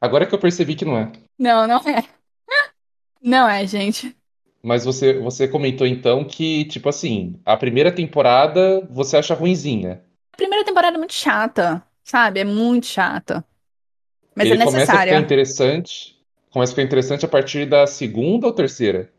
[0.00, 1.12] Agora que eu percebi que não é.
[1.38, 2.04] Não, não é.
[3.20, 4.14] Não é, gente.
[4.62, 10.02] Mas você, você comentou então que, tipo assim, a primeira temporada você acha ruinzinha.
[10.32, 11.82] A primeira temporada é muito chata.
[12.02, 12.40] Sabe?
[12.40, 13.42] É muito chata.
[14.36, 15.18] Mas Ele é começa a ficar necessária.
[15.24, 16.13] interessante.
[16.54, 19.10] Começa a ficar interessante a partir da segunda ou terceira?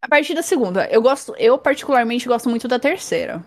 [0.00, 0.86] A partir da segunda.
[0.86, 3.44] Eu gosto, eu particularmente gosto muito da terceira.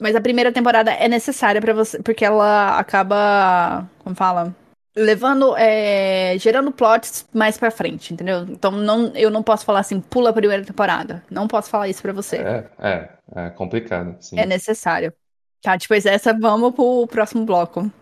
[0.00, 4.56] Mas a primeira temporada é necessária pra você, porque ela acaba, como fala,
[4.96, 8.46] levando, é, gerando plots mais pra frente, entendeu?
[8.48, 11.22] Então não, eu não posso falar assim, pula a primeira temporada.
[11.30, 12.36] Não posso falar isso pra você.
[12.38, 14.40] É, é, é complicado, sim.
[14.40, 15.12] É necessário.
[15.60, 17.92] Tá, depois dessa, vamos pro próximo bloco.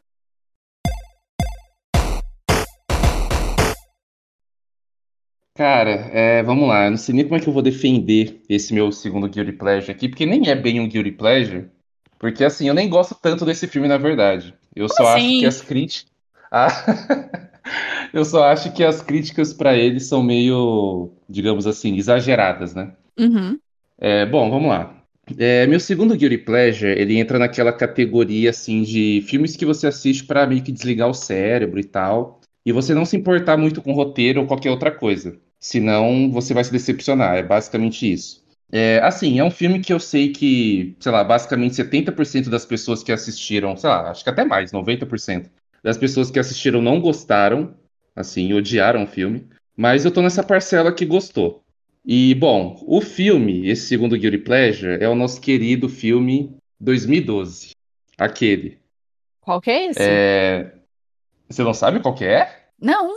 [5.61, 6.87] Cara, é, vamos lá.
[6.87, 9.93] Eu não sei nem como é que eu vou defender esse meu segundo Guilty Pleasure
[9.93, 11.67] aqui, porque nem é bem um Guilty Pleasure.
[12.19, 14.55] Porque, assim, eu nem gosto tanto desse filme, na verdade.
[14.75, 15.41] Eu só acho assim?
[15.41, 16.11] que as críticas.
[16.51, 16.69] Ah,
[18.11, 22.95] eu só acho que as críticas pra ele são meio, digamos assim, exageradas, né?
[23.19, 23.59] Uhum.
[23.99, 25.05] É, bom, vamos lá.
[25.37, 30.25] É, meu segundo Guilty Pleasure, ele entra naquela categoria, assim, de filmes que você assiste
[30.25, 33.93] pra meio que desligar o cérebro e tal, e você não se importar muito com
[33.93, 35.39] o roteiro ou qualquer outra coisa.
[35.61, 37.37] Senão, você vai se decepcionar.
[37.37, 38.41] É basicamente isso.
[38.73, 43.03] É, assim, é um filme que eu sei que, sei lá, basicamente 70% das pessoas
[43.03, 45.51] que assistiram, sei lá, acho que até mais, 90%
[45.83, 47.75] das pessoas que assistiram não gostaram,
[48.15, 51.65] assim, odiaram o filme, mas eu tô nessa parcela que gostou.
[52.05, 57.73] E, bom, o filme, esse segundo Guilty Pleasure, é o nosso querido filme 2012.
[58.17, 58.79] Aquele.
[59.41, 60.01] Qual que é esse?
[60.01, 60.73] É...
[61.49, 62.67] Você não sabe qual que é?
[62.81, 63.17] Não.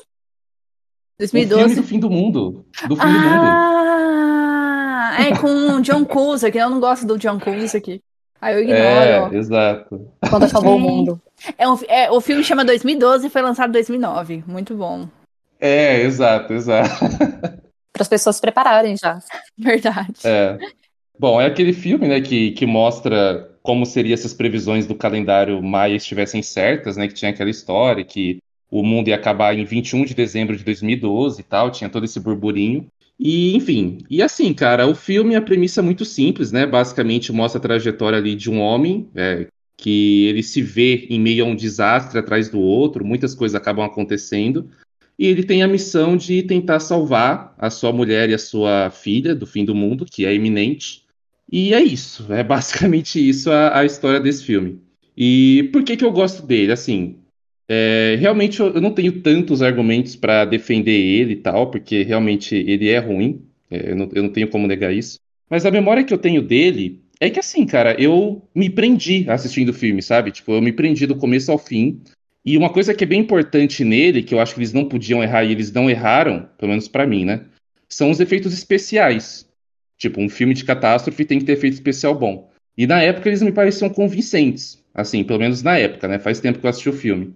[1.25, 1.75] O filme 2012.
[1.75, 2.65] do fim do mundo.
[2.87, 3.45] Do fim do mundo.
[4.35, 6.57] Ah, é com o John Cusack.
[6.57, 8.01] Eu não gosto do John Cusack.
[8.41, 9.35] Aí eu É, ignoro.
[9.37, 10.07] exato.
[10.29, 11.21] Quando acabou o mundo.
[11.57, 14.43] É um, é, o filme chama 2012 e foi lançado em 2009.
[14.47, 15.07] Muito bom.
[15.59, 16.89] É, exato, exato.
[17.93, 19.19] Para as pessoas se prepararem já.
[19.57, 20.13] Verdade.
[20.25, 20.57] É.
[21.17, 25.95] Bom, é aquele filme, né, que, que mostra como seriam essas previsões do calendário maia
[25.95, 28.39] estivessem certas, né, que tinha aquela história que
[28.73, 32.19] o mundo ia acabar em 21 de dezembro de 2012 e tal, tinha todo esse
[32.19, 32.87] burburinho.
[33.19, 37.59] E, enfim, e assim, cara, o filme, a premissa é muito simples, né, basicamente mostra
[37.59, 39.45] a trajetória ali de um homem, é,
[39.77, 43.85] que ele se vê em meio a um desastre atrás do outro, muitas coisas acabam
[43.85, 44.67] acontecendo,
[45.19, 49.35] e ele tem a missão de tentar salvar a sua mulher e a sua filha
[49.35, 51.03] do fim do mundo, que é iminente.
[51.51, 54.81] E é isso, é basicamente isso a, a história desse filme.
[55.15, 56.71] E por que que eu gosto dele?
[56.71, 57.19] Assim,
[57.67, 62.55] é, realmente eu, eu não tenho tantos argumentos para defender ele e tal, porque realmente
[62.55, 65.19] ele é ruim, é, eu, não, eu não tenho como negar isso.
[65.49, 69.69] Mas a memória que eu tenho dele é que assim, cara, eu me prendi assistindo
[69.69, 70.31] o filme, sabe?
[70.31, 72.01] Tipo, eu me prendi do começo ao fim.
[72.45, 75.23] E uma coisa que é bem importante nele, que eu acho que eles não podiam
[75.23, 77.45] errar e eles não erraram, pelo menos pra mim, né?
[77.87, 79.47] São os efeitos especiais.
[79.97, 82.51] Tipo, um filme de catástrofe tem que ter efeito especial bom.
[82.77, 84.83] E na época eles me pareciam convincentes.
[84.93, 86.19] Assim, pelo menos na época, né?
[86.19, 87.33] Faz tempo que eu assisti o filme.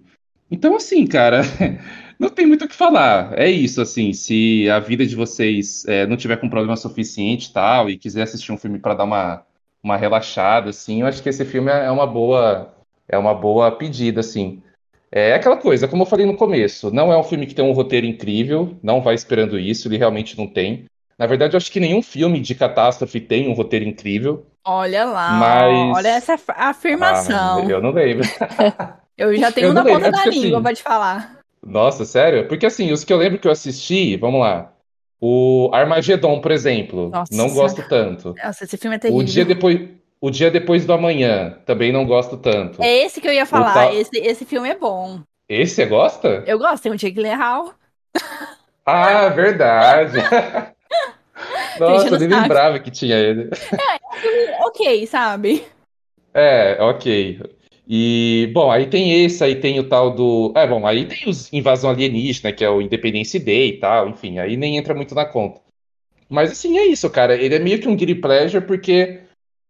[0.50, 1.42] Então, assim, cara,
[2.18, 3.38] não tem muito o que falar.
[3.38, 4.12] É isso, assim.
[4.12, 8.22] Se a vida de vocês é, não tiver com problema suficiente e tal, e quiser
[8.22, 9.44] assistir um filme pra dar uma,
[9.82, 12.74] uma relaxada, assim, eu acho que esse filme é uma boa,
[13.08, 14.62] é uma boa pedida, assim.
[15.10, 17.72] É aquela coisa, como eu falei no começo, não é um filme que tem um
[17.72, 20.84] roteiro incrível, não vai esperando isso, ele realmente não tem.
[21.18, 25.32] Na verdade, eu acho que nenhum filme de catástrofe tem um roteiro incrível, Olha lá,
[25.40, 25.92] mas.
[25.94, 27.66] olha essa af- afirmação.
[27.66, 28.24] Ah, eu não lembro.
[29.18, 31.38] Eu já tenho eu na lembro, ponta é da porque, língua assim, pra te falar.
[31.66, 32.46] Nossa, sério?
[32.46, 34.72] Porque assim, os que eu lembro que eu assisti, vamos lá.
[35.20, 38.34] O Armagedon, por exemplo, Nossa não gosto tanto.
[38.42, 39.54] Nossa, esse filme é O Dia terrível.
[39.56, 39.88] Depois,
[40.20, 42.80] o Dia Depois do Amanhã, também não gosto tanto.
[42.80, 43.74] É esse que eu ia falar.
[43.74, 43.94] tal...
[43.94, 45.20] Esse, esse filme é bom.
[45.48, 46.44] Esse você gosta?
[46.46, 47.74] Eu gosto, tem o Jake Gyllenhaal.
[48.86, 50.18] Ah, verdade.
[51.80, 53.50] Nossa, eu nem lembrava que tinha ele.
[54.60, 55.64] Ok, sabe?
[56.34, 57.40] É, ok.
[57.90, 60.52] E, bom, aí tem esse, aí tem o tal do.
[60.54, 64.38] É, bom, aí tem os Invasão Alienígena, que é o Independence Day e tal, enfim,
[64.38, 65.60] aí nem entra muito na conta.
[66.28, 67.34] Mas, assim, é isso, cara.
[67.34, 69.20] Ele é meio que um guilty pleasure, porque,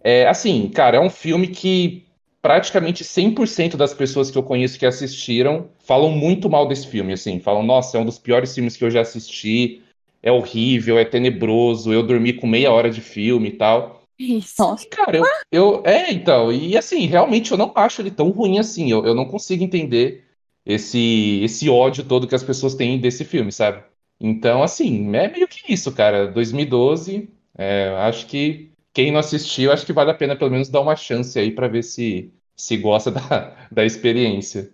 [0.03, 2.05] é, assim, cara, é um filme que
[2.43, 7.39] praticamente 100% das pessoas que eu conheço que assistiram falam muito mal desse filme, assim.
[7.41, 9.83] Falam, nossa, é um dos piores filmes que eu já assisti,
[10.23, 13.98] é horrível, é tenebroso, eu dormi com meia hora de filme e tal.
[14.19, 14.55] Isso.
[14.59, 14.87] Nossa.
[14.89, 15.83] Cara, eu, eu.
[15.85, 18.91] É, então, e assim, realmente eu não acho ele tão ruim assim.
[18.91, 20.25] Eu, eu não consigo entender
[20.67, 23.83] esse, esse ódio todo que as pessoas têm desse filme, sabe?
[24.21, 26.27] Então, assim, é meio que isso, cara.
[26.27, 30.81] 2012, é, acho que quem não assistiu, acho que vale a pena pelo menos dar
[30.81, 34.71] uma chance aí pra ver se, se gosta da, da experiência.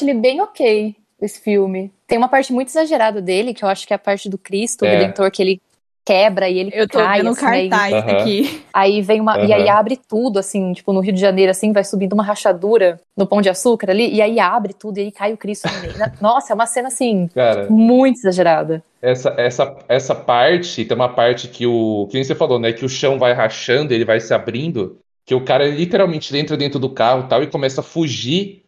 [0.00, 1.92] Ele bem ok, esse filme.
[2.06, 4.82] Tem uma parte muito exagerada dele, que eu acho que é a parte do Cristo,
[4.82, 4.98] o É.
[4.98, 5.60] Redentor, que ele
[6.08, 8.16] quebra e ele Eu tô cai, vendo assim, aí- cartaz Aham.
[8.16, 8.62] aqui.
[8.72, 9.38] Aí vem uma.
[9.44, 12.98] E aí abre tudo, assim, tipo, no Rio de Janeiro, assim, vai subindo uma rachadura
[13.16, 15.80] no pão de açúcar ali, e aí abre tudo, e aí cai o Cristo no
[15.82, 15.94] meio.
[16.22, 18.82] Nossa, é uma cena, assim, Cara, muito exagerada.
[19.02, 22.06] essa, essa, essa parte, tem uma parte que o.
[22.10, 22.72] Que nem você falou, né?
[22.72, 26.78] Que o chão vai rachando, ele vai se abrindo, que o cara literalmente entra dentro
[26.80, 28.62] do carro e tal e começa a fugir.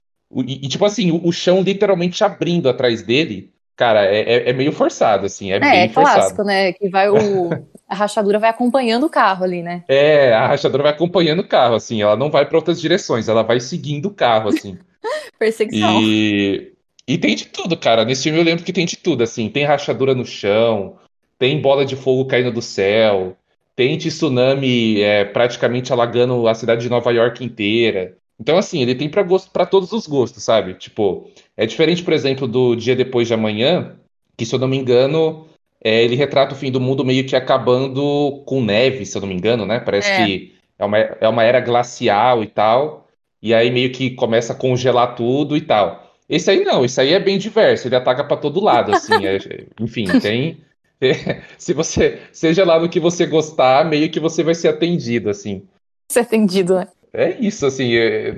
[0.46, 3.50] E, e, tipo assim, o, o chão literalmente abrindo atrás dele.
[3.80, 6.44] Cara, é, é- é meio forçado, assim, é, É, bem é clássico, forçado.
[6.44, 6.72] né?
[6.74, 7.48] Que vai o.
[7.88, 9.82] A rachadura vai acompanhando o carro ali, né?
[9.88, 13.42] É, a rachadora vai acompanhando o carro, assim, ela não vai para outras direções, ela
[13.42, 14.78] vai seguindo o carro, assim.
[15.40, 16.00] Perseguição.
[16.00, 16.72] E,
[17.08, 18.04] e tem de tudo, cara.
[18.04, 19.48] Nesse filme eu lembro que tem de tudo, assim.
[19.48, 20.98] Tem rachadura no chão,
[21.38, 23.34] tem bola de fogo caindo do céu,
[23.74, 28.16] tem tsunami é, praticamente alagando a cidade de Nova York inteira.
[28.40, 30.72] Então, assim, ele tem pra gosto, para todos os gostos, sabe?
[30.74, 33.96] Tipo, é diferente, por exemplo, do Dia Depois de Amanhã,
[34.36, 35.46] que, se eu não me engano,
[35.84, 39.28] é, ele retrata o fim do mundo meio que acabando com neve, se eu não
[39.28, 39.78] me engano, né?
[39.78, 40.24] Parece É.
[40.24, 43.06] que é uma, é uma era glacial e tal.
[43.42, 46.14] E aí meio que começa a congelar tudo e tal.
[46.28, 49.26] Esse aí não, esse aí é bem diverso, ele ataca pra todo lado, assim.
[49.26, 50.58] é- enfim, tem.
[51.58, 55.66] Se você, seja lá no que você gostar, meio que você vai ser atendido, assim.
[56.10, 56.88] Ser atendido, né?
[57.12, 57.94] É isso, assim.
[57.96, 58.32] é-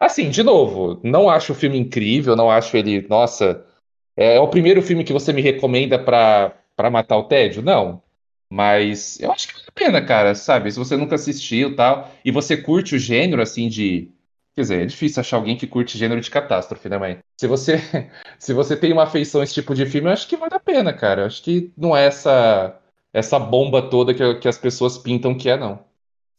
[0.00, 3.06] Assim, de novo, não acho o filme incrível, não acho ele.
[3.08, 3.64] Nossa,
[4.16, 6.54] é, é o primeiro filme que você me recomenda pra
[6.90, 7.62] matar o tédio?
[7.62, 8.02] Não.
[8.50, 10.70] Mas eu acho que vale a pena, cara, sabe?
[10.72, 14.10] Se você nunca assistiu tal, e você curte o gênero, assim, de.
[14.54, 17.18] Quer dizer, é difícil achar alguém que curte gênero de catástrofe, né, mãe?
[17.40, 17.78] Se você,
[18.38, 20.60] se você tem uma afeição a esse tipo de filme, eu acho que vale a
[20.60, 21.22] pena, cara.
[21.22, 22.78] Eu acho que não é essa,
[23.12, 25.84] essa bomba toda que, que as pessoas pintam que é, não.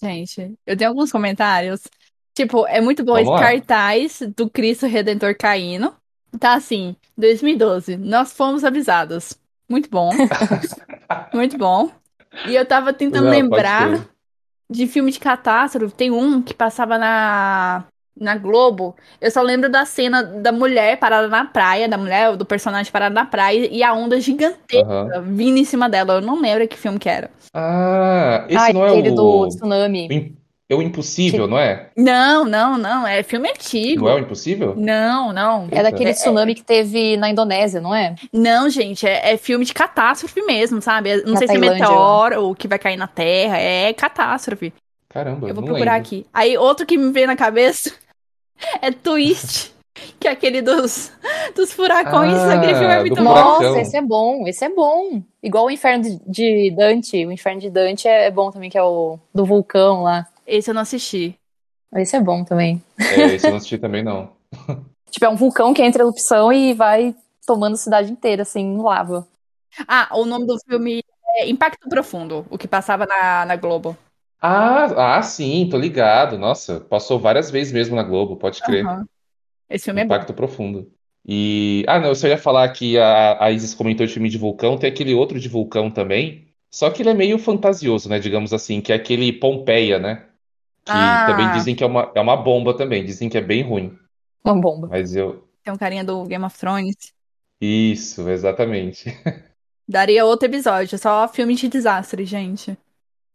[0.02, 1.82] Gente, eu tenho alguns comentários.
[2.34, 3.40] Tipo, é muito bom Vamos esse lá.
[3.40, 5.96] cartaz do Cristo Redentor caindo.
[6.40, 9.34] Tá assim, 2012, nós fomos avisados.
[9.70, 10.12] Muito bom.
[11.34, 11.92] Muito bom.
[12.48, 14.08] E eu tava tentando Não, pode lembrar
[14.70, 15.96] de filme de catástrofe.
[15.96, 17.86] Tem um que passava na,
[18.20, 18.96] na Globo.
[19.20, 23.14] Eu só lembro da cena da mulher parada na praia, da mulher, do personagem parado
[23.14, 25.22] na praia, e a onda gigantesca Aham.
[25.24, 26.16] vindo em cima dela.
[26.16, 27.30] Eu não lembro que filme que era.
[27.54, 30.36] Ah, esse Ah, não é aquele o, do o tsunami.
[30.68, 31.92] É o Impossível, não é?
[31.96, 33.06] Não, não, não.
[33.06, 34.06] É filme antigo.
[34.06, 34.74] Não é o Impossível?
[34.76, 35.68] Não, não.
[35.72, 38.16] É daquele É- tsunami que teve na Indonésia, não é?
[38.34, 41.10] Não, gente, é, é filme de catástrofe mesmo, sabe?
[41.12, 44.74] É- Não Na sei se é Tailândia, meteoro que vai cair na Terra, é catástrofe.
[45.08, 46.08] Caramba, Eu vou não procurar lembro.
[46.08, 46.26] aqui.
[46.34, 47.92] Aí, outro que me veio na cabeça
[48.82, 49.74] é Twist,
[50.20, 51.12] que é aquele dos,
[51.56, 52.34] dos furacões.
[52.34, 53.24] Ah, aquele filme é muito bom.
[53.24, 55.22] Nossa, esse é bom, esse é bom.
[55.42, 57.26] Igual o Inferno de- de Dante.
[57.26, 60.28] O Inferno de Dante é bom também, que é o do vulcão lá.
[60.46, 61.38] Esse eu não assisti.
[61.96, 62.82] Esse é bom também.
[63.00, 64.30] É, esse eu não assisti também, não.
[65.10, 67.16] Tipo, é um vulcão que entra em erupção e vai
[67.48, 69.26] tomando a cidade inteira, assim, em lava.
[69.88, 71.02] Ah, o nome do filme
[71.38, 73.96] é Impacto Profundo, o que passava na, na Globo.
[74.42, 76.38] Ah, ah, sim, tô ligado.
[76.38, 78.86] Nossa, passou várias vezes mesmo na Globo, pode crer.
[78.86, 79.08] Aham.
[79.70, 80.16] Esse filme é bom.
[80.16, 80.92] Impacto Profundo.
[81.28, 81.84] E.
[81.88, 84.78] Ah, não, eu só ia falar que a, a Isis comentou de filme de vulcão,
[84.78, 86.48] tem aquele outro de vulcão também.
[86.70, 88.20] Só que ele é meio fantasioso, né?
[88.20, 90.26] Digamos assim, que é aquele Pompeia, né?
[90.86, 91.26] Que Ah.
[91.28, 93.98] também dizem que é uma, é uma bomba também, dizem que é bem ruim.
[94.44, 94.88] Uma bomba.
[94.88, 95.48] Mas eu.
[95.64, 96.96] Tem um carinha do Game of Thrones.
[97.60, 99.06] Isso, exatamente.
[99.88, 102.78] Daria outro episódio, só filme de desastre, gente.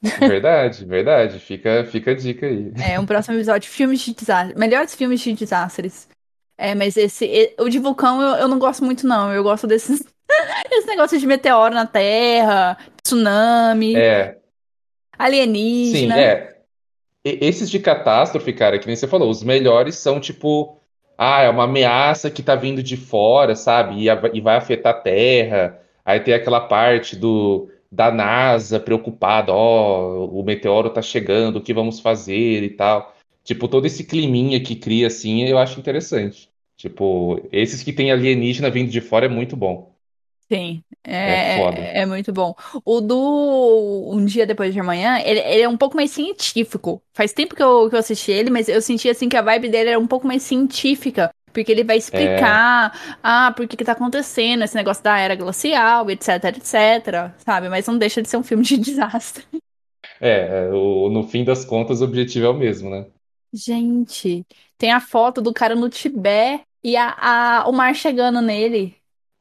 [0.03, 1.38] Verdade, verdade.
[1.38, 2.72] Fica, fica a dica aí.
[2.90, 4.59] É, um próximo episódio, filmes de desastre.
[4.59, 6.09] Melhores filmes de desastres.
[6.57, 7.55] É, mas esse.
[7.59, 9.32] O de vulcão eu, eu não gosto muito, não.
[9.32, 10.03] Eu gosto desses.
[10.70, 14.40] Esse negócio de meteoro na Terra, tsunami, É, sim,
[15.18, 16.20] alienígena.
[16.20, 16.57] é.
[17.24, 20.78] E- Esses de catástrofe, cara, que nem você falou, os melhores são tipo,
[21.18, 24.03] ah, é uma ameaça que tá vindo de fora, sabe?
[24.03, 25.78] E, a- e vai afetar a Terra.
[26.05, 31.74] Aí tem aquela parte do da NASA preocupada, ó, o meteoro tá chegando, o que
[31.74, 33.14] vamos fazer e tal.
[33.45, 36.51] Tipo, todo esse climinha que cria assim, eu acho interessante.
[36.76, 39.93] Tipo, esses que tem alienígena vindo de fora é muito bom.
[40.53, 40.82] Sim,
[41.24, 41.82] É é, foda.
[41.99, 42.55] é, é muito bom.
[42.84, 47.01] O do Um Dia Depois de Amanhã, ele, ele é um pouco mais científico.
[47.14, 49.68] Faz tempo que eu, que eu assisti ele, mas eu senti assim que a vibe
[49.68, 51.30] dele era um pouco mais científica.
[51.53, 56.11] Porque ele vai explicar, ah, por que que tá acontecendo esse negócio da era glacial,
[56.11, 57.68] etc, etc, sabe?
[57.68, 59.44] Mas não deixa de ser um filme de desastre.
[60.18, 63.07] É, é, o- no fim das contas, o objetivo é o mesmo, né?
[63.53, 64.46] Gente,
[64.78, 68.96] tem a foto do cara no Tibete e a, a- o mar chegando nele.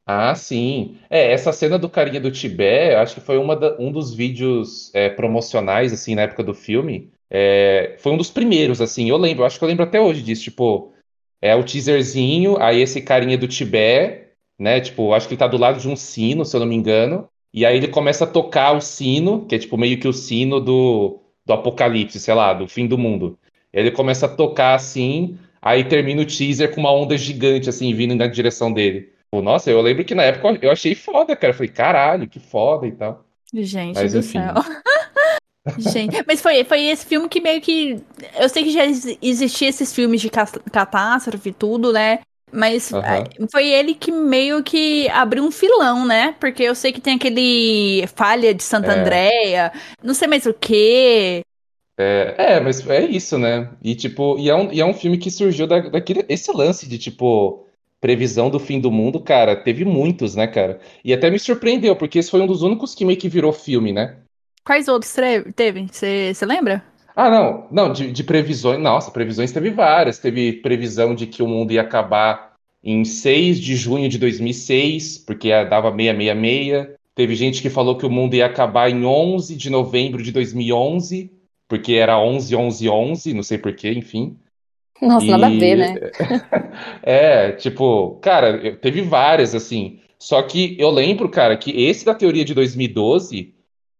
[0.05, 0.97] Ah, sim.
[1.09, 4.93] É, essa cena do carinha do Tibete, acho que foi uma da- um dos vídeos
[4.95, 7.11] é, promocionais, assim, na época do filme.
[7.29, 10.43] É, foi um dos primeiros, assim, eu lembro, acho que eu lembro até hoje disso,
[10.45, 10.91] tipo,
[11.41, 14.27] é o teaserzinho, aí esse carinha do Tibete,
[14.57, 16.75] né, tipo, acho que ele tá do lado de um sino, se eu não me
[16.75, 20.13] engano, E aí ele começa a tocar o sino, que é tipo meio que o
[20.13, 23.39] sino do, do apocalipse, sei lá, do fim do mundo.
[23.73, 28.15] Ele começa a tocar assim, aí termina o teaser com uma onda gigante, assim, vindo
[28.15, 29.11] na direção dele.
[29.31, 31.51] Pô, nossa, eu lembro que na época eu achei foda, cara.
[31.53, 33.25] Eu falei, caralho, que foda e tal.
[33.53, 34.31] Gente Mas, do enfim.
[34.39, 34.53] céu.
[35.77, 38.01] Gente, mas foi, foi esse filme que meio que.
[38.39, 42.19] Eu sei que já ex- existia esses filmes de catástrofe e tudo, né?
[42.51, 42.91] Mas
[43.51, 46.35] foi ele que meio que abriu um filão, né?
[46.39, 48.95] Porque eu sei que tem aquele Falha de Santa É.
[48.95, 49.71] Andréia,
[50.03, 51.43] não sei mais o quê.
[51.97, 53.69] É, é, mas é isso, né?
[53.83, 56.87] E tipo, e é um, e é um filme que surgiu da, daquele esse lance
[56.87, 57.65] de tipo
[57.99, 60.79] previsão do fim do mundo, cara, teve muitos, né, cara?
[61.03, 63.91] E até me surpreendeu, porque esse foi um dos únicos que meio que virou filme,
[63.91, 64.17] né?
[64.63, 65.13] Quais outros
[65.55, 65.87] teve?
[65.91, 66.83] Você lembra?
[67.15, 70.19] Ah, não, não, de, de previsões, nossa, previsões teve várias.
[70.19, 72.53] Teve previsão de que o mundo ia acabar
[72.83, 76.87] em 6 de junho de 2006, porque ia- dava 666.
[77.15, 81.29] Teve gente que falou que o mundo ia acabar em 11 de novembro de 2011,
[81.67, 84.37] porque era 11, 11, 11, não sei porquê, enfim.
[85.01, 85.99] Nossa, nada a ver, E- né?
[87.03, 89.99] É, tipo, cara, teve várias, assim.
[90.19, 93.53] Só que eu lembro, cara, que esse da teoria de 2012,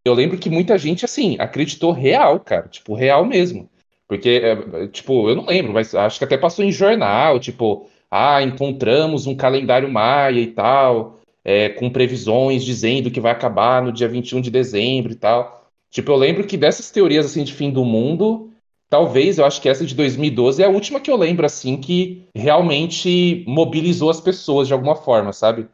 [0.04, 2.68] eu lembro que muita gente, assim, acreditou real, cara.
[2.68, 3.68] Tipo, real mesmo.
[4.08, 8.42] Porque, é, tipo, eu não lembro, mas acho que até passou em jornal, tipo, ah,
[8.42, 14.08] encontramos um calendário maia e tal, é, com previsões dizendo que vai acabar no dia
[14.08, 15.70] 21 de dezembro e tal.
[15.90, 18.50] Tipo, eu lembro que dessas teorias, assim, de fim do mundo.
[18.88, 22.26] Talvez, eu acho que essa de 2012 é a última que eu lembro, assim, que
[22.34, 25.68] realmente mobilizou as pessoas de alguma forma, sabe?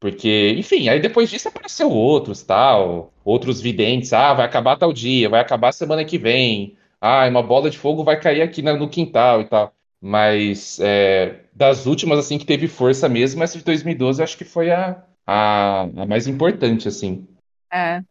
[0.00, 5.28] Porque, enfim, aí depois disso apareceu outros, tal, outros videntes, ah, vai acabar tal dia,
[5.28, 9.40] vai acabar semana que vem, ah, uma bola de fogo vai cair aqui no quintal
[9.40, 9.72] e tal.
[10.00, 14.44] Mas é, das últimas, assim, que teve força mesmo, essa de 2012 eu acho que
[14.44, 17.26] foi a, a, a mais importante, assim.
[17.72, 18.02] É.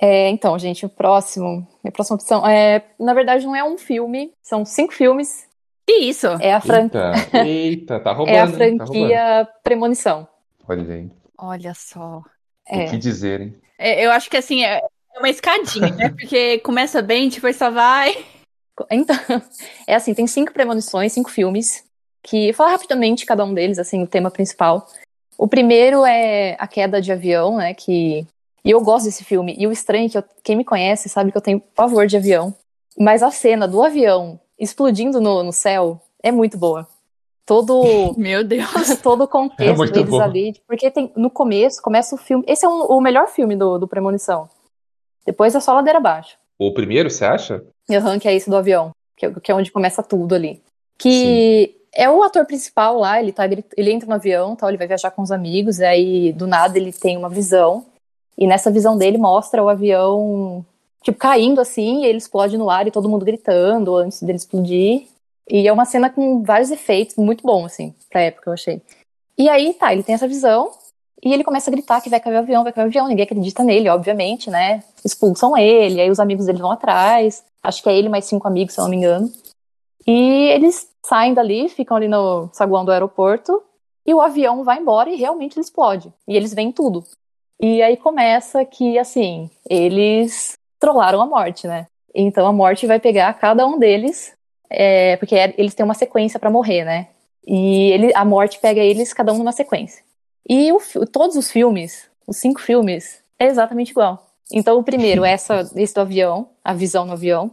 [0.00, 4.32] É, então, gente, o próximo, minha próxima opção, é, na verdade, não é um filme,
[4.42, 5.46] são cinco filmes.
[5.86, 6.26] Que isso?
[6.40, 8.58] É a, fran- Eita, eita, tá é a roubando?
[8.58, 8.86] Tá roubando.
[8.86, 10.26] franquia Premonição.
[10.66, 12.18] Olha aí, Olha só.
[12.18, 12.22] o
[12.66, 12.86] É.
[12.86, 13.54] que dizer, hein?
[13.78, 14.80] É, eu acho que assim, é
[15.14, 16.08] é uma escadinha, né?
[16.18, 18.24] Porque começa bem, depois só vai.
[18.90, 19.16] Então,
[19.86, 21.84] é assim, tem cinco premonições, cinco filmes,
[22.22, 24.88] que falar rapidamente cada um deles, assim, o tema principal.
[25.38, 28.26] O primeiro é a queda de avião, né, que...
[28.64, 31.30] E eu gosto desse filme, e o estranho é que eu- quem me conhece sabe
[31.30, 32.54] que eu tenho pavor de avião,
[32.98, 36.88] mas a cena do avião explodindo no, no céu é muito boa.
[37.46, 38.68] Todo, Meu Deus.
[39.02, 40.20] todo o É contexto muito deles bom.
[40.20, 42.44] ali, porque tem, no começo, começa o filme...
[42.46, 44.48] Esse é um- o melhor filme do, do Premonição.
[45.26, 46.36] Depois é só ladeira abaixo.
[46.58, 47.64] O primeiro, você acha?
[47.90, 50.62] Aham, que é esse do avião, que é, que é onde começa tudo ali.
[50.98, 54.78] Que é o ator principal lá, ele, tá, grit- ele entra no avião, tal, ele
[54.78, 57.84] vai viajar com os amigos, e aí do nada ele tem uma visão,
[58.38, 60.64] e nessa visão dele mostra o avião,
[61.02, 65.06] tipo, caindo assim, e ele explode no ar e todo mundo gritando antes dele explodir.
[65.48, 68.82] E é uma cena com vários efeitos, muito bom, assim, pra época, eu achei.
[69.36, 70.70] E aí, tá, ele tem essa visão,
[71.24, 73.08] e ele começa a gritar que vai cair o avião, vai cair o avião.
[73.08, 74.84] Ninguém acredita nele, obviamente, né?
[75.02, 77.42] Expulsam ele, aí os amigos dele vão atrás.
[77.62, 79.32] Acho que é ele mais cinco amigos, se eu não me engano.
[80.06, 83.62] E eles saem dali, ficam ali no saguão do aeroporto,
[84.06, 86.12] e o avião vai embora e realmente ele explode.
[86.28, 87.02] E eles veem tudo.
[87.58, 91.86] E aí começa que, assim, eles trollaram a morte, né?
[92.14, 94.34] Então a morte vai pegar cada um deles,
[94.76, 97.08] é, porque é- eles têm uma sequência pra morrer, né?
[97.46, 100.02] E ele, a morte pega eles, cada um numa sequência.
[100.48, 104.26] E o todos os filmes, os cinco filmes, é exatamente igual.
[104.52, 107.50] Então, o primeiro é essa, esse do avião, a visão no avião.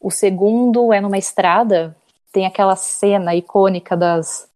[0.00, 1.96] O segundo é numa estrada,
[2.32, 4.48] tem aquela cena icônica das.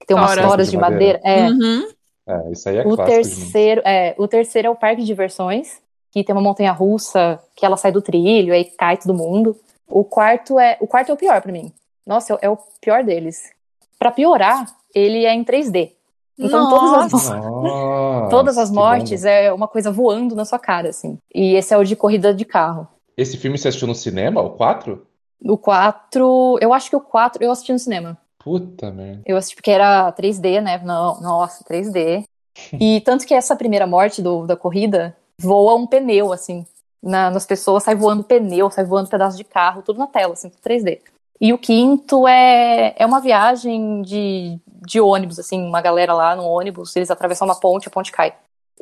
[0.00, 0.46] que tem umas Toras.
[0.46, 1.20] toras de madeira.
[1.22, 1.48] É.
[1.48, 1.88] Uhum.
[2.26, 6.24] É, isso aí é O terceiro, é, o terceiro é o parque de diversões, que
[6.24, 9.56] tem uma montanha russa que ela sai do trilho, aí cai todo mundo.
[9.88, 11.72] O quarto é, o quarto é o pior pra mim.
[12.06, 13.50] Nossa, é o- é pior deles.
[13.98, 15.92] Pra piorar, ele é em 3D.
[16.38, 17.36] Então todas as, Nossa.
[17.40, 19.28] Nossa, todas as mortes bom.
[19.28, 21.18] é uma coisa voando na sua cara, assim.
[21.34, 22.86] E esse é o de corrida de carro.
[23.16, 25.06] Esse filme você assistiu no cinema, o 4?
[25.42, 28.18] O 4, eu acho que o 4 eu assisti no cinema.
[28.38, 29.22] Puta merda.
[29.24, 30.78] Eu assisti porque era 3D, né?
[30.84, 32.24] Não, nossa, 3D.
[32.80, 36.66] E tanto que essa primeira morte do, da corrida voa um pneu, assim,
[37.02, 40.50] na- nas pessoas, sai voando pneu, sai voando pedaço de carro, tudo na tela, assim,
[40.62, 41.00] 3D.
[41.40, 46.44] E o quinto é, é uma viagem de, de ônibus, assim, uma galera lá no
[46.44, 48.32] ônibus, eles atravessam uma ponte, a ponte cai.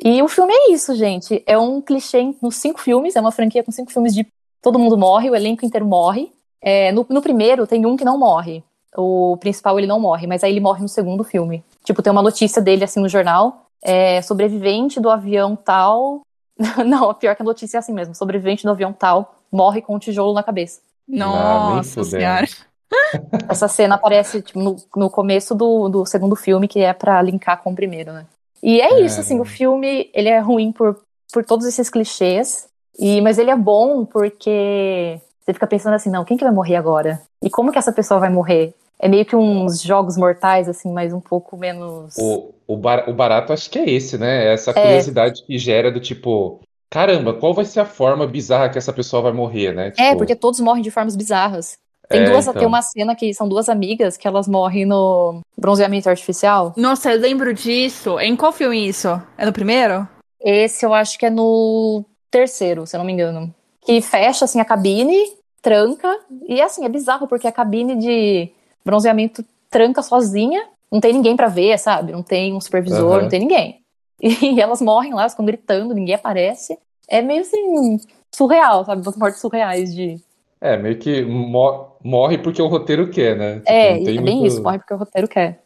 [0.03, 1.43] E o filme é isso, gente.
[1.45, 4.25] É um clichê nos cinco filmes, é uma franquia com cinco filmes de
[4.61, 6.31] todo mundo morre, o elenco inteiro morre.
[6.61, 8.63] É, no, no primeiro tem um que não morre.
[8.97, 11.63] O principal ele não morre, mas aí ele morre no segundo filme.
[11.83, 13.63] Tipo, tem uma notícia dele assim no jornal.
[13.83, 16.21] é, sobrevivente do avião tal.
[16.85, 19.99] Não, pior que a notícia é assim mesmo: sobrevivente do avião tal morre com um
[19.99, 20.81] tijolo na cabeça.
[21.07, 22.47] Nossa senhora.
[23.49, 27.61] Essa cena aparece tipo, no, no começo do, do segundo filme, que é para linkar
[27.61, 28.25] com o primeiro, né?
[28.61, 30.99] E é, é isso, assim, o filme, ele é ruim por,
[31.31, 36.25] por todos esses clichês, e, mas ele é bom porque você fica pensando assim, não,
[36.25, 37.21] quem que vai morrer agora?
[37.43, 38.73] E como que essa pessoa vai morrer?
[38.99, 42.15] É meio que uns jogos mortais, assim, mas um pouco menos.
[42.17, 44.53] O, o, bar, o barato acho que é esse, né?
[44.53, 44.73] Essa é.
[44.73, 45.45] curiosidade é.
[45.45, 49.31] que gera do tipo, caramba, qual vai ser a forma bizarra que essa pessoa vai
[49.33, 49.87] morrer, né?
[49.87, 50.01] É, tipo...
[50.01, 51.77] É, porque todos morrem de formas bizarras.
[52.09, 52.59] Tem, é, duas, então.
[52.59, 56.73] tem uma cena que são duas amigas que elas morrem no bronzeamento artificial.
[56.77, 58.19] Nossa, eu lembro disso.
[58.19, 59.21] Em qual filme isso?
[59.37, 60.07] É no primeiro?
[60.39, 63.53] Esse eu acho que é no terceiro, se eu não me engano.
[63.81, 65.17] Que fecha assim a cabine,
[65.61, 66.19] tranca.
[66.47, 68.51] E assim, é bizarro, porque a cabine de
[68.85, 70.67] bronzeamento tranca sozinha.
[70.91, 72.11] Não tem ninguém para ver, sabe?
[72.11, 73.21] Não tem um supervisor, uhum.
[73.23, 73.81] não tem ninguém.
[74.21, 76.77] E elas morrem lá, ficam gritando, ninguém aparece.
[77.07, 77.97] É meio assim,
[78.33, 79.01] surreal, sabe?
[79.01, 80.23] Umas mortes surreais de
[80.65, 83.55] é, meio que morre porque o roteiro quer, né?
[83.59, 84.47] Tipo, é, é bem muito...
[84.47, 85.61] isso, morre porque o roteiro quer.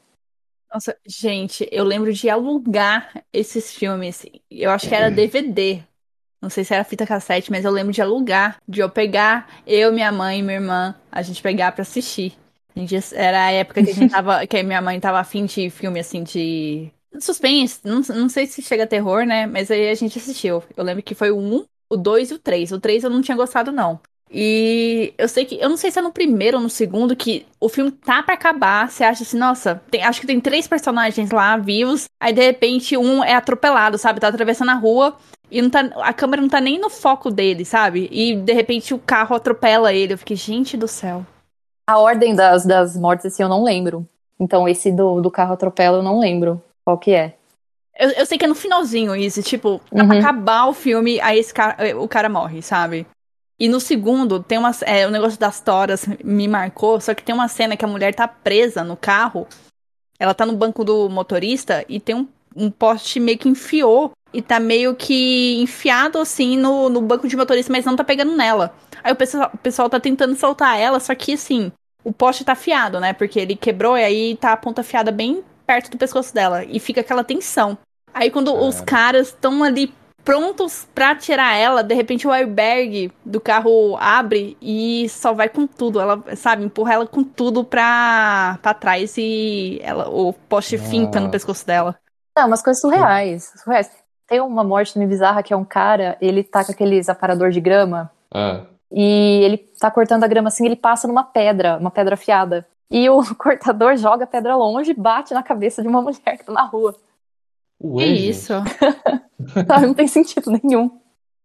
[0.74, 4.26] Nossa, gente, eu lembro de alugar esses filmes.
[4.51, 5.82] Eu acho que era DVD.
[6.41, 8.57] Não sei se era fita cassete, mas eu lembro de alugar.
[8.67, 12.38] De eu pegar, eu, minha mãe e minha irmã, a gente pegar pra assistir.
[12.88, 14.47] Gente, era a época que a gente tava.
[14.47, 16.89] que minha mãe tava afim de filme assim de.
[17.19, 17.80] Suspense.
[17.84, 19.45] Não, não sei se chega a terror, né?
[19.47, 20.63] Mas aí a gente assistiu.
[20.77, 22.71] Eu lembro que foi o 1, o 2 e o 3.
[22.71, 23.99] O 3 eu não tinha gostado, não.
[24.32, 25.55] E eu sei que.
[25.59, 28.36] Eu não sei se é no primeiro ou no segundo que o filme tá pra
[28.36, 28.89] acabar.
[28.89, 32.05] Você acha assim, nossa, tem, acho que tem três personagens lá vivos.
[32.19, 34.19] Aí de repente um é atropelado, sabe?
[34.19, 35.17] Tá atravessando a rua.
[35.51, 38.07] E não tá, a câmera não tá nem no foco dele, sabe?
[38.11, 40.13] E de repente o carro atropela ele.
[40.13, 41.25] Eu fiquei, gente do céu.
[41.89, 44.07] A ordem das, das mortes, assim, eu não lembro.
[44.39, 47.33] Então esse do, do carro atropela eu não lembro qual que é.
[47.97, 50.07] Eu, eu sei que é no finalzinho isso, tipo, uhum.
[50.07, 53.07] pra acabar o filme, aí esse cara, o cara morre, sabe?
[53.59, 54.69] E no segundo, tem uma.
[54.85, 58.13] É, o negócio das toras me marcou, só que tem uma cena que a mulher
[58.13, 59.47] tá presa no carro.
[60.19, 64.11] Ela tá no banco do motorista e tem um, um poste meio que enfiou.
[64.31, 68.35] E tá meio que enfiado assim no, no banco de motorista, mas não tá pegando
[68.35, 68.75] nela.
[69.03, 71.71] Aí o pessoal, o pessoal tá tentando soltar ela, só que assim,
[72.04, 73.14] o poste tá afiado, né?
[73.14, 76.64] Porque ele quebrou e aí tá a ponta afiada bem perto do pescoço dela.
[76.64, 77.78] E fica aquela tensão.
[78.14, 78.60] Aí quando é.
[78.68, 79.93] os caras estão ali
[80.24, 85.66] prontos para tirar ela, de repente o airbag do carro abre e só vai com
[85.66, 86.00] tudo.
[86.00, 90.80] Ela, sabe, empurra ela com tudo pra, pra trás e ela, o poste ah.
[90.80, 91.95] finta no pescoço dela.
[92.38, 93.89] Não, umas coisas surreais, surreais.
[94.28, 97.60] Tem uma morte meio bizarra que é um cara, ele tá com aqueles aparador de
[97.60, 98.12] grama.
[98.34, 98.66] Ah.
[98.91, 102.65] E ele tá cortando a grama assim, ele passa numa pedra, uma pedra afiada.
[102.91, 106.45] E o cortador joga a pedra longe e bate na cabeça de uma mulher que
[106.45, 106.95] tá na rua.
[107.81, 108.53] Ué, que isso?
[109.65, 110.89] Tá, não tem sentido nenhum.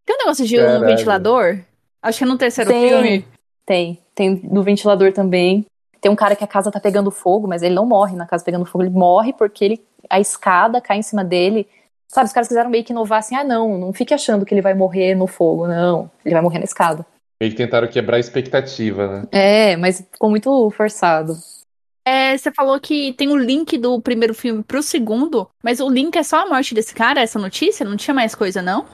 [0.04, 1.60] Tem um negócio de um ventilador?
[2.02, 3.24] Acho que é no terceiro tem, filme.
[3.64, 5.64] Tem, tem no ventilador também.
[6.00, 8.44] Tem um cara que a casa tá pegando fogo, mas ele não morre na casa
[8.44, 11.66] pegando fogo, ele morre porque ele, a escada cai em cima dele.
[12.08, 14.60] Sabe, os caras quiseram meio que inovar assim, ah não, não fique achando que ele
[14.60, 16.10] vai morrer no fogo, não.
[16.24, 17.06] Ele vai morrer na escada.
[17.44, 19.28] Meio que tentaram quebrar a expectativa, né?
[19.30, 21.34] É, mas ficou muito forçado.
[22.02, 26.16] É, você falou que tem o link do primeiro filme pro segundo, mas o link
[26.16, 27.84] é só a morte desse cara, essa notícia?
[27.84, 28.86] Não tinha mais coisa, não?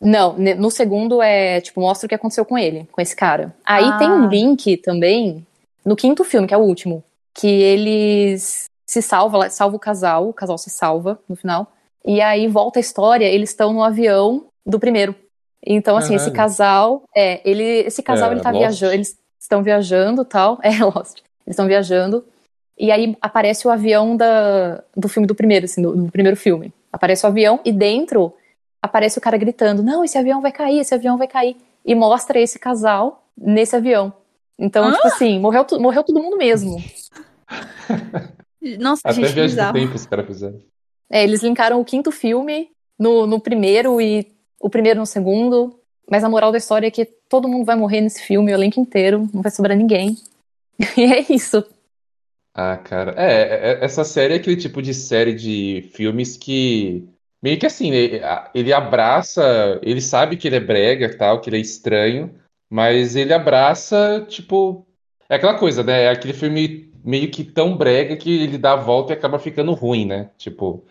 [0.00, 3.54] Não, no segundo é, tipo, mostra o que aconteceu com ele, com esse cara.
[3.66, 3.98] Aí ah.
[3.98, 5.46] tem um link também
[5.84, 10.32] no quinto filme, que é o último, que eles se salva, salva o casal, o
[10.32, 11.70] casal se salva no final.
[12.02, 15.14] E aí volta a história, eles estão no avião do primeiro.
[15.64, 18.60] Então, assim, esse casal, é, ele, esse casal, é, ele tá Lost.
[18.60, 21.18] viajando, eles estão viajando tal, é Lost.
[21.46, 22.24] Eles estão viajando
[22.80, 26.72] e aí aparece o avião da, do filme do primeiro, assim, do, do, primeiro filme.
[26.90, 28.32] Aparece o avião e dentro
[28.80, 31.58] aparece o cara gritando: Não, esse avião vai cair, esse avião vai cair.
[31.84, 34.14] E mostra esse casal nesse avião.
[34.58, 34.92] Então, ah?
[34.92, 36.82] tipo assim, morreu, morreu todo mundo mesmo.
[38.80, 40.60] Nossa, Até gente, viagem do tempo os caras fizeram.
[41.10, 44.26] É, eles linkaram o quinto filme no, no primeiro e
[44.60, 45.80] o primeiro no segundo.
[46.08, 48.80] Mas a moral da história é que todo mundo vai morrer nesse filme, o elenco
[48.80, 50.16] inteiro, não vai sobrar ninguém.
[50.96, 51.62] E é isso.
[52.54, 53.14] Ah, cara.
[53.16, 57.08] É, é, é, essa série é aquele tipo de série de filmes que
[57.42, 57.90] meio que assim,
[58.54, 62.34] ele, abraça, ele sabe que ele é brega, tal, que ele é estranho,
[62.68, 64.86] mas ele abraça, tipo,
[65.28, 66.04] é aquela coisa, né?
[66.04, 69.72] É aquele filme meio que tão brega que ele dá a volta e acaba ficando
[69.72, 70.30] ruim, né?
[70.36, 70.84] Tipo,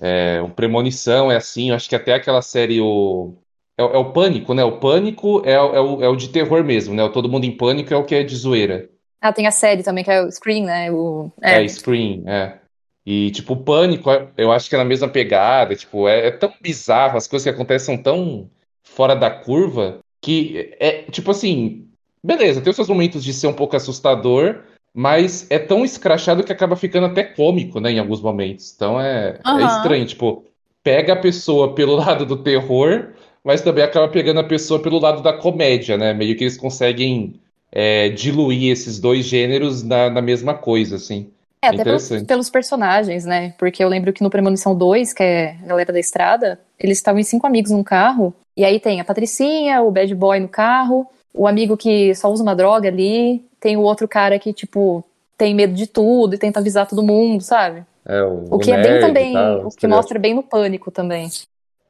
[0.00, 3.34] é, o Premonição é assim, eu acho que até aquela série o
[3.78, 4.64] é, é o Pânico, né?
[4.64, 7.04] O Pânico é, é, o, é o de terror mesmo, né?
[7.04, 8.90] O Todo Mundo em Pânico é o que é de zoeira.
[9.20, 10.90] Ah, tem a série também, que é o Scream, né?
[10.90, 12.58] O, é, é Scream, é.
[13.06, 16.52] E, tipo, o Pânico, eu acho que é na mesma pegada, tipo, é, é tão
[16.60, 18.50] bizarro, as coisas que acontecem são tão
[18.82, 21.88] fora da curva, que é, tipo assim,
[22.22, 24.62] beleza, tem os seus momentos de ser um pouco assustador,
[24.98, 28.72] mas é tão escrachado que acaba ficando até cômico, né, em alguns momentos.
[28.74, 29.60] Então é, Aham.
[29.60, 30.44] é estranho, tipo,
[30.82, 33.10] pega a pessoa pelo lado do terror,
[33.44, 36.12] mas também acaba pegando a pessoa pelo lado da comédia, né?
[36.12, 37.40] Meio que eles conseguem
[37.70, 41.30] é, diluir esses dois gêneros na, na mesma coisa, assim.
[41.62, 43.54] É, até pelos, pelos personagens, né?
[43.56, 47.20] Porque eu lembro que no Premonição 2, que é a galera da estrada, eles estavam
[47.20, 51.06] em cinco amigos num carro, e aí tem a Patricinha, o bad boy no carro,
[51.32, 55.04] o amigo que só usa uma droga ali, tem o outro cara que, tipo,
[55.36, 57.84] tem medo de tudo e tenta avisar todo mundo, sabe?
[58.04, 59.88] É, o, O que é bem também, tal, o que estereótipo.
[59.88, 61.28] mostra bem no Pânico também.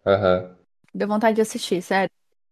[0.07, 0.51] Aham.
[0.95, 2.11] Deu vontade de assistir, sério.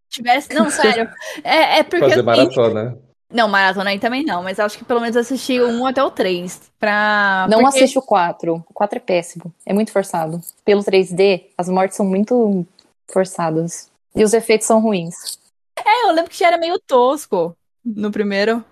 [0.09, 0.55] Tivesse.
[0.55, 1.09] Não, sério.
[1.43, 2.01] É, é porque.
[2.01, 2.99] Fazer assim, maratona.
[3.33, 6.11] Não, maratona aí também não, mas acho que pelo menos assisti o 1 até o
[6.13, 6.61] 3.
[6.79, 7.47] Pra.
[7.51, 8.65] Não porque- assiste o 4.
[8.69, 9.53] O 4 é péssimo.
[9.67, 10.41] É muito forçado.
[10.65, 12.65] Pelo 3D, as mortes são muito
[13.11, 13.91] forçadas.
[14.15, 15.39] E os efeitos são ruins.
[15.77, 18.65] É, eu lembro que já era meio tosco no primeiro.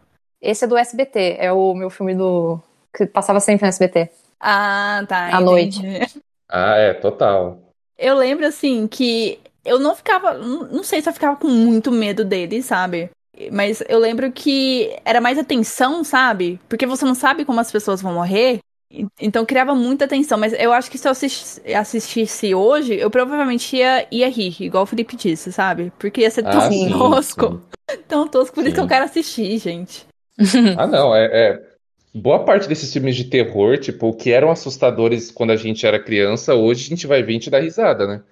[0.45, 1.36] Esse é do SBT.
[1.38, 2.61] É o meu filme do.
[2.95, 4.11] que passava sempre no SBT.
[4.38, 5.36] Ah, tá.
[5.36, 5.80] À noite.
[6.49, 7.59] Ah, é, total.
[7.99, 10.34] Eu lembro, assim, que eu não ficava.
[10.34, 13.11] Não sei se eu ficava com muito medo dele, sabe?
[13.51, 16.61] Mas eu lembro que era mais atenção, sabe?
[16.68, 18.59] Porque você não sabe como as pessoas vão morrer.
[19.20, 20.38] Então criava muita atenção.
[20.38, 24.84] Mas eu acho que se eu assistisse, assistisse hoje, eu provavelmente ia, ia rir, igual
[24.84, 25.92] o Felipe disse, sabe?
[25.99, 27.61] Porque ia ser tão Ah, sim, tosco.
[28.09, 28.88] Tão tosco, por isso que eu Sim.
[28.88, 30.07] quero assistir, gente.
[30.76, 31.74] Ah, não, é, é-
[32.16, 36.55] Boa parte desses filmes de terror, tipo, que eram assustadores quando a gente era criança,
[36.55, 38.22] hoje a gente vai ver e te dar risada, né?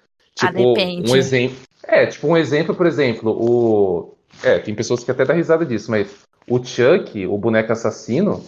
[0.41, 1.11] Ah, Tipo, depende.
[1.11, 1.57] um exemplo.
[1.83, 4.15] É, tipo, um exemplo, por exemplo, o.
[4.45, 6.09] É, tem pessoas que até dão risada disso, mas
[6.49, 8.45] o Chuck, o boneco assassino,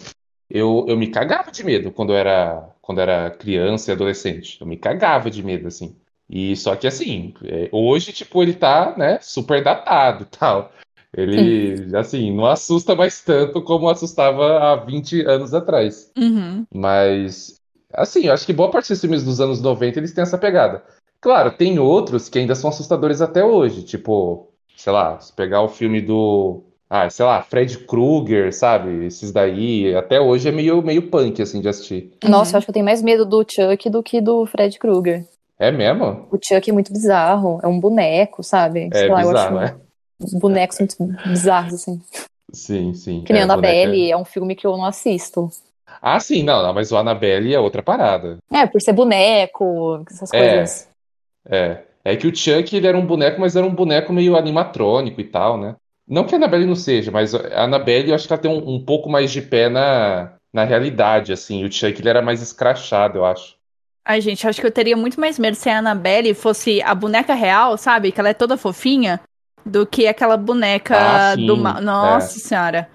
[0.49, 4.57] eu, eu me cagava de medo quando eu era, quando eu era criança e adolescente.
[4.61, 5.97] Eu me cagava de medo, assim.
[6.29, 10.71] E só que assim, é, hoje, tipo, ele tá, né, super datado e tal.
[11.17, 16.11] Ele, assim, não assusta mais tanto como assustava há 20 anos atrás.
[16.17, 16.65] Uhum.
[16.73, 17.55] Mas,
[17.93, 20.83] assim, eu acho que boa parte desses filmes dos anos 90 eles têm essa pegada.
[21.21, 25.69] Claro, tem outros que ainda são assustadores até hoje, tipo, sei lá, se pegar o
[25.69, 29.05] filme do, ah, sei lá, Fred Krueger, sabe?
[29.05, 32.11] Esses daí, até hoje é meio, meio punk, assim, de assistir.
[32.25, 32.55] Nossa, Uhum.
[32.55, 35.25] eu acho que eu tenho mais medo do Chuck do que do Fred Krueger.
[35.57, 36.27] É mesmo?
[36.29, 37.59] O Chuck é muito bizarro.
[37.63, 38.89] É um boneco, sabe?
[38.91, 39.84] É Sei lá, eu bizarro, acho é?
[40.19, 40.95] Bonecos muito
[41.25, 42.01] bizarros, assim.
[42.53, 43.23] Sim, sim.
[43.23, 45.49] Que nem É, Annabelle, boneca- é um filme que eu não assisto.
[46.01, 48.37] Ah, sim, não, não, mas o Annabelle é outra parada.
[48.51, 50.39] É, por ser boneco, essas É.
[50.39, 50.89] coisas.
[51.49, 51.83] É.
[52.03, 55.23] É que o Chuck, ele era um boneco, mas era um boneco meio animatrônico e
[55.23, 55.75] tal, né?
[56.07, 58.75] Não que a Annabelle não seja, mas a Annabelle eu acho que ela tem um,
[58.75, 61.63] um pouco mais de pé na, na realidade, assim.
[61.65, 63.55] O Chuck, ele era mais escrachado, eu acho.
[64.07, 67.33] Ai, gente, acho que eu teria muito mais medo se a Annabelle fosse a boneca
[67.33, 68.11] real, sabe?
[68.11, 69.19] Que ela é toda fofinha,
[69.65, 71.81] do que aquela boneca Ah, do mal.
[71.81, 72.41] Nossa é.
[72.41, 72.89] senhora.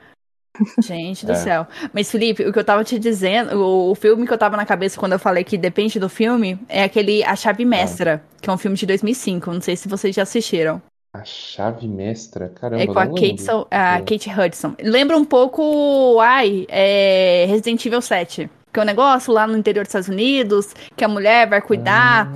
[0.82, 1.36] Gente do É.
[1.36, 1.66] céu.
[1.92, 4.66] Mas, Felipe, o que eu tava te dizendo, o, o filme que eu tava na
[4.66, 8.52] cabeça quando eu falei que depende do filme, é aquele A Chave Mestra, que é
[8.52, 9.50] um filme de 2005.
[9.52, 10.82] Não sei se vocês já assistiram.
[11.14, 13.42] A chave mestra, caramba, É com a Kate.
[13.42, 14.00] Sau- a É.
[14.02, 14.74] Kate Hudson.
[14.80, 18.48] Lembra um pouco, ai, é, Resident Evil 7.
[18.72, 22.30] Que é um negócio lá no interior dos Estados Unidos, que a mulher vai cuidar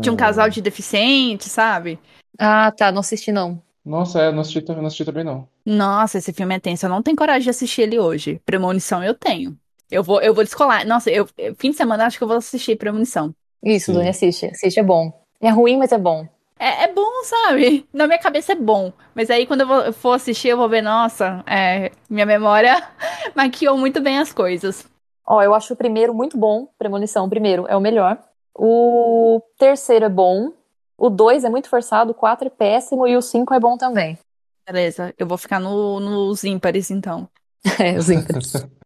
[0.00, 0.16] de um Ah.
[0.16, 1.98] casal de deficientes, sabe?
[2.38, 3.62] Ah, tá, não assisti não.
[3.84, 5.46] Nossa, é, eu não assisti, também- não assisti também, não.
[5.64, 6.86] Nossa, esse filme é tenso.
[6.86, 8.40] Eu não tenho coragem de assistir ele hoje.
[8.44, 9.56] Premonição eu tenho.
[9.90, 10.86] Eu vou, eu vou descolar.
[10.86, 13.34] Nossa, eu, eu- fim de semana acho que eu vou assistir Premonição.
[13.62, 13.98] Isso, Sim.
[13.98, 14.46] Dani, assiste.
[14.46, 15.12] Assiste, é bom.
[15.40, 16.26] É ruim, mas é bom.
[16.58, 17.86] É, é bom, sabe?
[17.92, 18.92] Na minha cabeça é bom.
[19.14, 22.74] Mas aí quando eu vou- for assistir, eu vou ver, nossa, é, minha memória
[23.34, 24.86] maquiou muito bem as coisas.
[25.26, 26.68] Ó, eu acho o primeiro muito bom.
[26.78, 28.18] Premonição, o primeiro, é o melhor.
[28.54, 30.52] O terceiro é bom.
[30.96, 32.12] O dois é muito forçado.
[32.12, 33.06] O quatro é péssimo.
[33.06, 34.18] E o cinco é bom também.
[34.66, 37.28] Beleza, eu vou ficar no, nos ímpares, então.
[37.80, 38.52] É, os ímpares.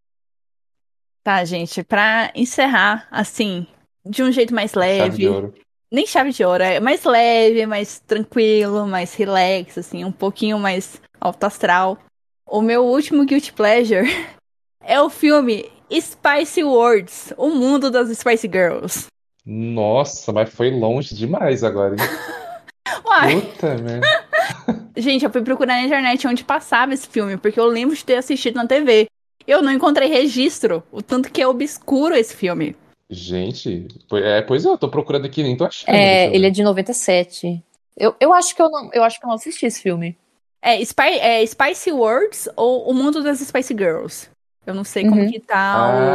[1.23, 3.67] Tá, gente, pra encerrar, assim,
[4.07, 5.29] de um jeito mais Chave de leve.
[5.29, 5.55] ouro.
[5.93, 11.03] Nem chave de ouro, é mais leve, mais tranquilo, mais relax, assim, um pouquinho mais
[11.21, 11.99] alto astral.
[12.47, 14.09] O meu último Guilty Pleasure
[14.83, 19.07] é o filme Spice Worlds, o mundo das Spice Girls.
[19.51, 22.01] Nossa, mas foi longe demais agora, hein?
[23.07, 24.07] Uai, Puta merda.
[24.95, 28.17] gente, eu fui procurar na internet onde passava esse filme, porque eu lembro de ter
[28.17, 29.07] assistido na TV.
[29.47, 32.77] Eu não encontrei registro, o tanto que é obscuro esse filme.
[33.09, 35.95] Gente, é, pois é, eu tô procurando aqui, nem tô achando.
[35.95, 37.65] É, ele é de 97.
[37.97, 40.15] Eu, eu acho que eu não, eu acho que eu não assisti esse filme.
[40.61, 44.29] É, Spy, é Spice Worlds ou o mundo das Spice Girls?
[44.67, 45.31] Eu não sei como Uhum.
[45.31, 45.57] que tá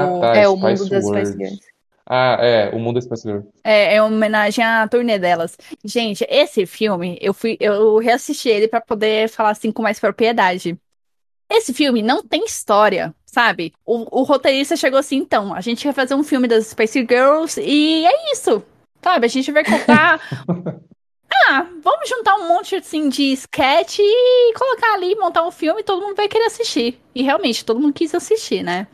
[0.06, 0.20] Ah, o.
[0.22, 1.06] tá, é o Spice mundo das.
[1.08, 1.73] Spice Girls.
[2.06, 3.42] Ah, é, o mundo Girl.
[3.64, 5.58] É, é uma homenagem à turnê delas.
[5.84, 10.78] Gente, esse filme, eu fui, eu reassisti ele pra poder falar assim com mais propriedade.
[11.50, 13.74] Esse filme não tem história, sabe?
[13.86, 17.62] O, o roteirista chegou assim, então, a gente vai fazer um filme das Spice Girls
[17.62, 18.64] e é isso.
[19.02, 20.20] Sabe, a gente vai contar.
[21.48, 25.84] ah, vamos juntar um monte assim de sketch e colocar ali, montar um filme e
[25.84, 27.00] todo mundo vai querer assistir.
[27.14, 28.88] E realmente, todo mundo quis assistir, né?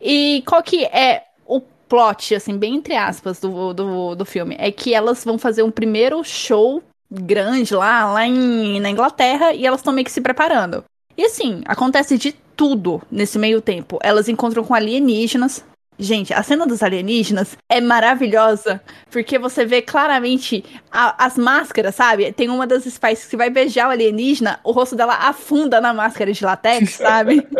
[0.00, 1.26] E qual que é
[1.88, 4.56] plot, assim, bem entre aspas, do, do, do filme?
[4.58, 9.64] É que elas vão fazer um primeiro show grande lá, lá em, na Inglaterra, e
[9.66, 10.84] elas estão meio que se preparando.
[11.16, 13.98] E assim, acontece de tudo nesse meio tempo.
[14.02, 15.64] Elas encontram com alienígenas.
[15.98, 22.30] Gente, a cena dos alienígenas é maravilhosa, porque você vê claramente a- as máscaras, sabe?
[22.32, 26.30] Tem uma das Spices que vai beijar o alienígena, o rosto dela afunda na máscara
[26.32, 27.46] de latex, sabe?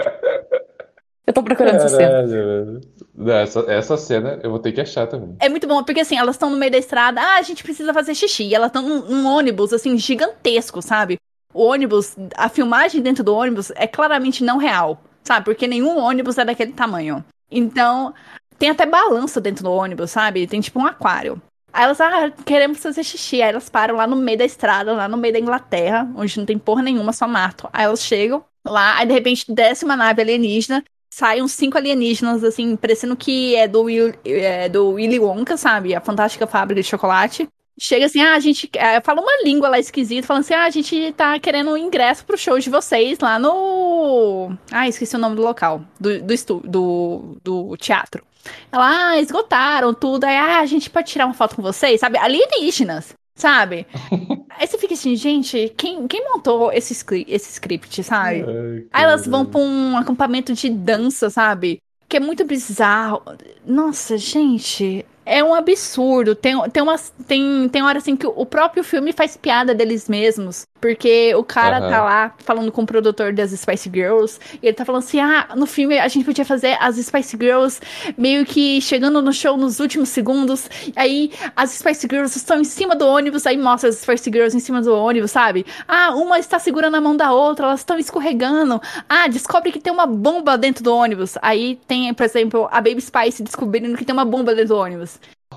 [1.26, 2.08] Eu tô procurando essa cena.
[2.08, 2.80] Caralho, velho.
[3.18, 5.36] Essa, essa cena eu vou ter que achar também.
[5.40, 7.94] É muito bom, porque assim, elas estão no meio da estrada, ah, a gente precisa
[7.94, 8.44] fazer xixi.
[8.44, 11.18] E elas estão num, num ônibus, assim, gigantesco, sabe?
[11.52, 15.46] O ônibus, a filmagem dentro do ônibus é claramente não real, sabe?
[15.46, 17.24] Porque nenhum ônibus é daquele tamanho.
[17.50, 18.12] Então,
[18.58, 20.46] tem até balança dentro do ônibus, sabe?
[20.46, 21.40] Tem tipo um aquário.
[21.72, 23.40] Aí elas, ah, queremos fazer xixi.
[23.40, 26.46] Aí elas param lá no meio da estrada, lá no meio da Inglaterra, onde não
[26.46, 27.68] tem porra nenhuma, só mato.
[27.72, 30.82] Aí elas chegam lá, aí de repente desce uma nave alienígena,
[31.16, 35.94] saem uns cinco alienígenas, assim, parecendo que é do, Will, é do Willy Wonka, sabe?
[35.94, 37.48] A fantástica fábrica de chocolate.
[37.80, 38.68] Chega assim, ah, a gente.
[38.74, 42.22] é, fala uma língua lá esquisita, falando assim, ah, a gente tá querendo um ingresso
[42.22, 44.52] pro show de vocês lá no.
[44.70, 45.82] Ah, esqueci o nome do local.
[45.98, 48.22] Do, do, estu, do, do teatro.
[48.70, 50.24] Ela, ah, esgotaram tudo.
[50.24, 52.18] Aí, ah, a gente pode tirar uma foto com vocês, sabe?
[52.18, 53.86] Alienígenas, sabe?
[54.50, 56.94] Aí você fica assim, gente, quem, quem montou esse,
[57.28, 58.48] esse script, sabe?
[58.48, 61.82] Ai, Aí elas vão pra um acampamento de dança, sabe?
[62.08, 63.22] Que é muito bizarro.
[63.64, 65.04] Nossa, gente.
[65.26, 66.36] É um absurdo.
[66.36, 70.66] Tem, tem, umas, tem, tem hora assim que o próprio filme faz piada deles mesmos.
[70.80, 71.90] Porque o cara Aham.
[71.90, 74.38] tá lá falando com o produtor das Spice Girls.
[74.62, 77.80] E ele tá falando assim: ah, no filme a gente podia fazer as Spice Girls
[78.16, 80.70] meio que chegando no show nos últimos segundos.
[80.94, 83.46] Aí as Spice Girls estão em cima do ônibus.
[83.46, 85.66] Aí mostra as Spice Girls em cima do ônibus, sabe?
[85.88, 88.80] Ah, uma está segurando a mão da outra, elas estão escorregando.
[89.08, 91.36] Ah, descobre que tem uma bomba dentro do ônibus.
[91.42, 95.15] Aí tem, por exemplo, a Baby Spice descobrindo que tem uma bomba dentro do ônibus.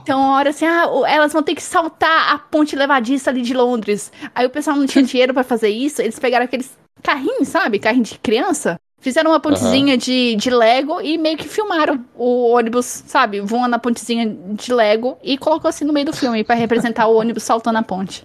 [0.10, 3.54] Então, uma hora assim, ah, elas vão ter que saltar a ponte levadiça ali de
[3.54, 4.12] Londres.
[4.34, 7.78] Aí o pessoal não tinha dinheiro pra fazer isso, eles pegaram aqueles carrinhos, sabe?
[7.78, 8.80] Carrinho de criança.
[9.00, 13.40] Fizeram uma pontezinha de, de Lego e meio que filmaram o ônibus, sabe?
[13.40, 17.16] Voando na pontezinha de Lego e colocou assim no meio do filme pra representar o
[17.16, 18.24] ônibus saltando a ponte.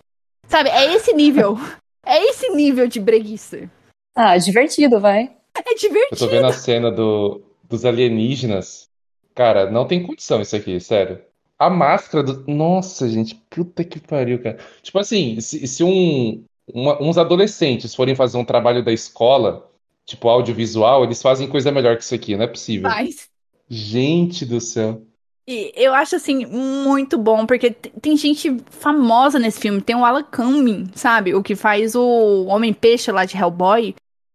[0.49, 0.71] Sabe?
[0.71, 1.59] É esse nível.
[2.07, 3.67] É esse nível de breguice.
[4.15, 5.23] Ah, divertido, vai.
[5.57, 6.31] É Eu tô divertido.
[6.31, 8.91] vendo a cena do, dos alienígenas.
[9.35, 11.23] Cara, não tem condição isso aqui, sério.
[11.59, 12.45] A máscara do.
[12.51, 14.59] Nossa, gente, puta que pariu, cara.
[14.83, 19.71] Tipo assim, se, se um, uma- uns adolescentes forem fazer um trabalho da escola,
[20.05, 22.89] tipo audiovisual, eles fazem coisa melhor que isso aqui, não é possível.
[22.89, 23.29] Mas.
[23.69, 25.03] Gente do céu.
[25.47, 29.81] E eu acho assim muito bom, porque tem gente famosa nesse filme.
[29.81, 31.35] Tem o Alan Cumming, sabe?
[31.35, 33.95] O que faz o Homem-Peixe lá de Hellboy.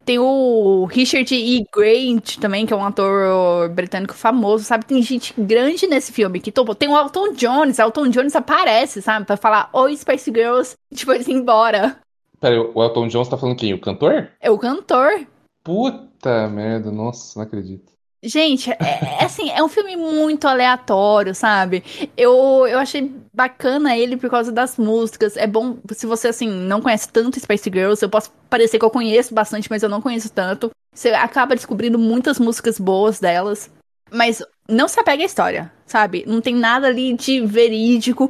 [0.10, 1.64] Tem o Richard E.
[1.72, 4.84] Grant também, que é um ator britânico famoso, sabe?
[4.84, 6.74] Tem gente grande nesse filme que topou.
[6.74, 9.28] Tem o Elton Jones, Elton Jones aparece, sabe?
[9.28, 11.98] Pra falar Oi, Spice Girls, e depois ir embora.
[12.40, 13.72] Pera, o Elton John tá falando quem?
[13.72, 14.32] O cantor?
[14.42, 15.28] É o cantor.
[15.64, 17.94] Puta merda, nossa, não acredito.
[18.22, 18.78] Gente, é,
[19.22, 21.84] é assim, é um filme muito aleatório, sabe?
[22.18, 25.38] Eu, eu achei bacana ele por causa das músicas.
[25.38, 28.90] É bom, se você, assim, não conhece tanto Spice Girls, eu posso parecer que eu
[28.90, 30.70] conheço bastante, mas eu não conheço tanto.
[30.94, 33.72] Você acaba descobrindo muitas músicas boas delas.
[34.12, 36.26] Mas não se apega à história, sabe?
[36.28, 38.30] Não tem nada ali de verídico.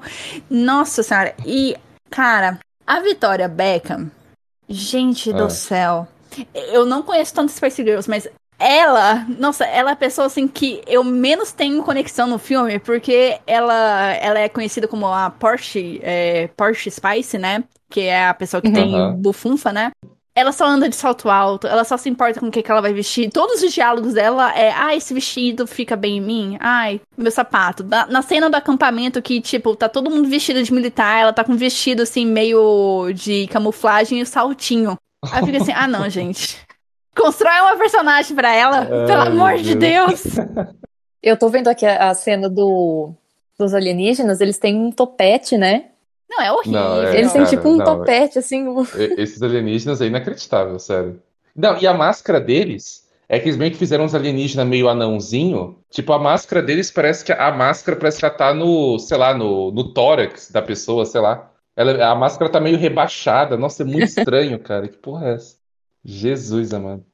[0.50, 1.34] Nossa senhora.
[1.46, 1.76] E,
[2.10, 4.12] cara, a Vitória Beckham,
[4.68, 5.50] gente do Ah.
[5.50, 6.08] céu.
[6.54, 8.28] Eu não conheço tanto Spice Girls, mas
[8.60, 13.40] ela, nossa, ela é a pessoa assim que eu menos tenho conexão no filme, porque
[13.48, 17.64] ela, ela é conhecida como a Porsche, é, Porsche Spice, né?
[17.90, 19.16] Que é a pessoa que tem Aham.
[19.16, 19.92] bufunfa, né?
[20.36, 22.82] Ela só anda de salto alto, ela só se importa com o que, que ela
[22.82, 23.30] vai vestir.
[23.30, 26.58] Todos os diálogos dela é, ah, esse vestido fica bem em mim.
[26.60, 27.84] Ai, meu sapato.
[27.84, 31.44] Na, na cena do acampamento que, tipo, tá todo mundo vestido de militar, ela tá
[31.44, 34.98] com um vestido, assim, meio de camuflagem e saltinho.
[35.32, 36.58] Aí fica assim, ah, não, gente.
[37.20, 40.24] Constrói uma personagem pra ela, Ai, pelo amor meu de Deus.
[40.24, 40.48] Deus.
[41.22, 43.14] Eu tô vendo aqui a, a cena do,
[43.58, 45.90] dos alienígenas, eles têm um topete, né?
[46.30, 46.80] Não, é horrível.
[46.80, 48.66] Não, é, eles têm cara, tipo um não, topete, assim.
[49.18, 51.22] Esses alienígenas é inacreditável, sério.
[51.56, 55.78] Não, e a máscara deles É que eles meio que fizeram uns alienígenas meio anãozinho.
[55.90, 59.34] Tipo, a máscara deles parece que a máscara parece que ela tá no, sei lá,
[59.36, 61.52] no, no tórax da pessoa, sei lá.
[61.76, 63.58] Ela, a máscara tá meio rebaixada.
[63.58, 64.88] Nossa, é muito estranho, cara.
[64.88, 65.58] Que porra é essa?
[66.04, 67.06] Jesus, amado.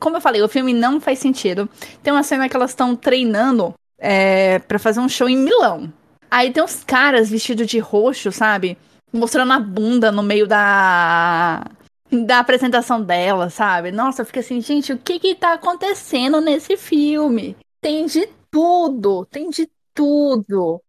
[0.00, 1.68] Como eu falei, o filme não faz sentido.
[2.02, 5.92] Tem uma cena que elas estão treinando é, para fazer um show em Milão.
[6.30, 8.76] Aí tem uns caras vestidos de roxo, sabe?
[9.12, 11.64] Mostrando a bunda no meio da
[12.10, 13.92] da apresentação dela, sabe?
[13.92, 17.56] Nossa, fica assim, gente, o que que tá acontecendo nesse filme?
[17.80, 20.80] Tem de tudo, tem de tudo.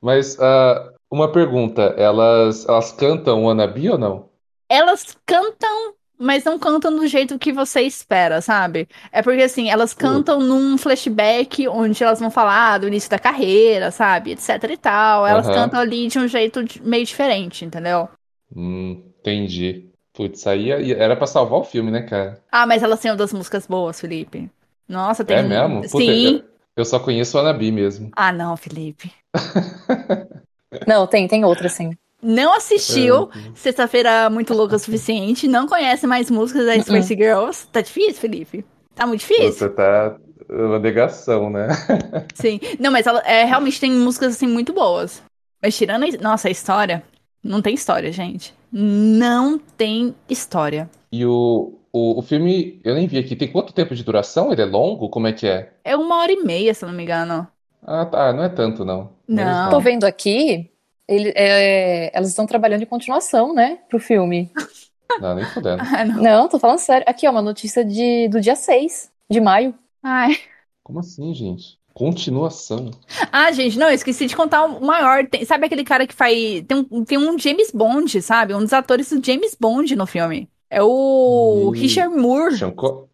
[0.00, 4.28] Mas uh, uma pergunta, elas, elas cantam Wannabe ou não?
[4.68, 8.88] Elas cantam mas não cantam do jeito que você espera, sabe?
[9.12, 13.90] É porque assim, elas cantam num flashback onde elas vão falar do início da carreira,
[13.90, 14.32] sabe?
[14.32, 15.26] Etc e tal.
[15.26, 18.08] Elas cantam ali de um jeito meio diferente, entendeu?
[18.54, 19.88] Hum, entendi.
[20.12, 22.42] Putz, aí era pra salvar o filme, né, cara?
[22.50, 24.50] Ah, mas elas têm das músicas boas, Felipe.
[24.88, 25.36] Nossa, tem.
[25.36, 25.82] É mesmo?
[25.82, 26.42] Puta, Sim.
[26.76, 28.10] eu, só conheço o Wannabe mesmo.
[28.16, 29.12] Ah, não, Felipe.
[30.86, 31.96] Não, tem, tem outra, sim.
[32.22, 33.50] Não assistiu É.
[33.54, 37.66] Sexta-feira Muito Louca o Suficiente, não conhece mais músicas da Spice Girls.
[37.68, 38.64] Tá difícil, Felipe?
[38.94, 39.52] Tá muito difícil?
[39.52, 40.16] Você tá
[40.48, 41.68] uma negação, né?
[42.34, 42.58] Sim.
[42.80, 45.22] Não, mas ela é, realmente tem músicas assim muito boas.
[45.62, 47.02] Mas tirando a, nossa, a história,
[47.42, 48.54] não tem história, gente.
[48.72, 50.88] Não tem história.
[51.12, 54.52] E o, o, o filme, eu nem vi aqui, tem quanto tempo de duração?
[54.52, 55.08] Ele é longo?
[55.08, 55.72] Como é que é?
[55.84, 57.46] É uma hora e meia, se eu não me engano.
[57.82, 59.10] Ah, tá, não é tanto, não.
[59.26, 59.44] Não.
[59.44, 60.70] Menos Tô vendo aqui,
[61.08, 64.50] ele- é, elas estão trabalhando em continuação, né, pro filme.
[65.20, 65.82] Não, nem fudendo.
[65.82, 66.22] Ah, não.
[66.22, 67.04] Não, tô falando sério.
[67.08, 69.74] Aqui, ó, uma notícia de, do dia 6 de maio.
[70.02, 70.36] Ai.
[70.84, 71.78] Como assim, gente?
[71.94, 72.90] Continuação.
[73.32, 75.26] Ah, gente, não, eu esqueci de contar o maior.
[75.26, 76.62] Tem- sabe aquele cara que faz.
[76.68, 78.54] Tem um, tem um James Bond, sabe?
[78.54, 80.46] Um dos atores do James Bond no filme.
[80.70, 81.70] É o Hum.
[81.70, 82.56] Richard Moore.
[82.58, 83.06] Shankó?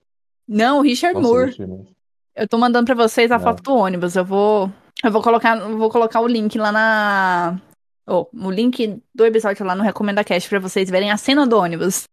[0.48, 1.56] Não, o Richard Nossa, Moore.
[1.60, 1.86] não.
[2.34, 3.44] Eu tô mandando pra vocês a Não.
[3.44, 4.16] foto do ônibus.
[4.16, 4.68] Eu vou.
[5.02, 7.60] Eu vou colocar, eu vou colocar o link lá na.
[8.06, 11.56] Oh, o link do episódio lá no Recomenda Cast pra vocês verem a cena do
[11.56, 12.04] ônibus.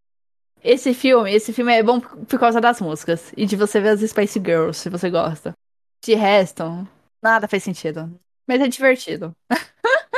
[0.63, 3.33] Esse filme, esse filme é bom por causa das músicas.
[3.35, 5.53] E de você ver as Spice Girls, se você gosta.
[6.03, 6.87] De resto,
[7.21, 8.09] nada faz sentido.
[8.47, 9.35] Mas é divertido.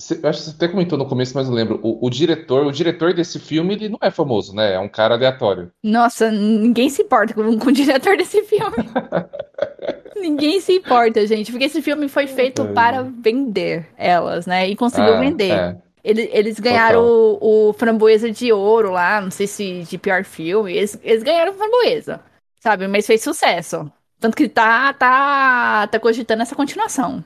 [0.00, 1.80] Você- eu acho que você até comentou no começo, mas não lembro.
[1.82, 4.74] O, o diretor, o diretor desse filme, ele não é famoso, né?
[4.74, 5.72] É um cara aleatório.
[5.82, 8.76] Nossa, ninguém se importa com, com o diretor desse filme.
[10.16, 11.50] ninguém se importa, gente.
[11.50, 12.72] Porque esse filme foi feito Ai.
[12.72, 14.68] para vender elas, né?
[14.68, 15.50] E conseguiu Ah, vender.
[15.52, 15.76] é.
[16.04, 20.72] Ele- Eles, ganharam o, o Framboesa de Ouro lá, não sei se de pior filme.
[20.76, 22.20] Eles, eles ganharam Framboesa,
[22.60, 22.86] sabe?
[22.86, 23.90] Mas fez sucesso.
[24.20, 27.22] Tanto que tá, tá, tá cogitando essa continuação.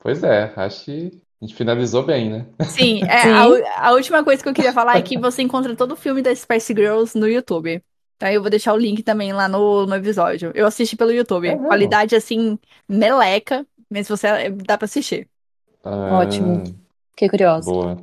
[0.00, 2.46] Pois é, acho que a gente finalizou bem, né?
[2.64, 3.62] Sim, é, Sim.
[3.76, 6.20] A, a última coisa que eu queria falar é que você encontra todo o filme
[6.20, 7.80] das Spice Girls no YouTube.
[8.18, 8.32] Tá?
[8.32, 10.50] Eu vou deixar o link também lá no, no episódio.
[10.52, 11.46] Eu assisti pelo YouTube.
[11.46, 11.56] É?
[11.56, 12.58] Qualidade assim,
[12.88, 15.28] meleca, mas você dá pra assistir.
[15.84, 16.64] Ah, Ótimo.
[17.10, 17.70] Fiquei curiosa.
[17.70, 17.96] boa.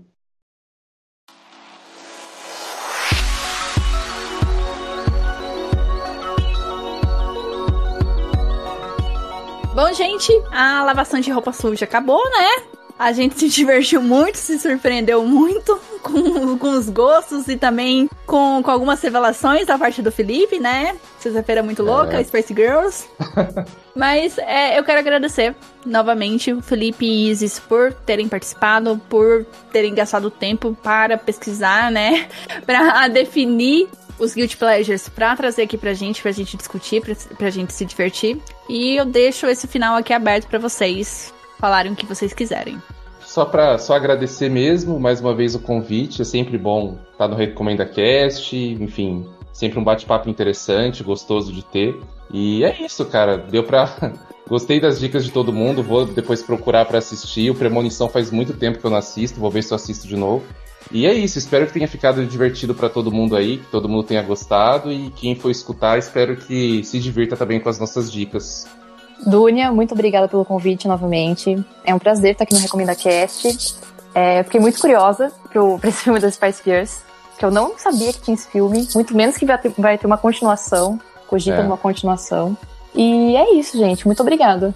[9.75, 12.74] Bom, gente, a lavação de roupa suja acabou, né?
[12.97, 18.61] A gente se divertiu muito, se surpreendeu muito com, com os gostos e também com,
[18.63, 20.95] com algumas revelações da parte do Felipe, né?
[21.19, 22.23] Sexta-feira muito louca, É.
[22.23, 23.05] Spice Girls.
[23.93, 29.93] Mas é, eu quero agradecer novamente o Felipe e Isis por terem participado, por terem
[29.93, 32.27] gastado tempo para pesquisar, né?
[32.65, 33.87] Para definir
[34.17, 37.85] os Guilty Pleasures pra trazer aqui pra gente, pra gente discutir, pra, pra gente se
[37.85, 38.37] divertir.
[38.69, 42.81] E eu deixo esse final aqui aberto pra vocês falarem o que vocês quiserem.
[43.21, 46.21] Só para só agradecer mesmo, mais uma vez o convite.
[46.21, 51.99] É sempre bom estar no Recomenda Cast, enfim, sempre um bate-papo interessante, gostoso de ter.
[52.31, 53.37] E é isso, cara.
[53.37, 54.13] Deu pra.
[54.47, 57.49] Gostei das dicas de todo mundo, vou depois procurar pra assistir.
[57.49, 60.15] O Premonição faz muito tempo que eu não assisto, vou ver se eu assisto de
[60.15, 60.45] novo.
[60.91, 64.03] E é isso, espero que tenha ficado divertido pra todo mundo aí, que todo mundo
[64.03, 68.67] tenha gostado e quem for escutar, espero que se divirta também com as nossas dicas.
[69.25, 71.63] Dúnia, muito obrigada pelo convite novamente.
[71.83, 73.75] É um prazer estar aqui no Recomenda Cast.
[74.13, 76.99] É, fiquei muito curiosa pro, pra esse filme das Spice Girls,
[77.37, 80.05] que eu não sabia que tinha esse filme, muito menos que vai ter, vai ter
[80.07, 81.61] uma continuação, cogita É.
[81.61, 82.55] uma continuação.
[82.93, 84.05] E é isso, gente.
[84.05, 84.73] Muito obrigada.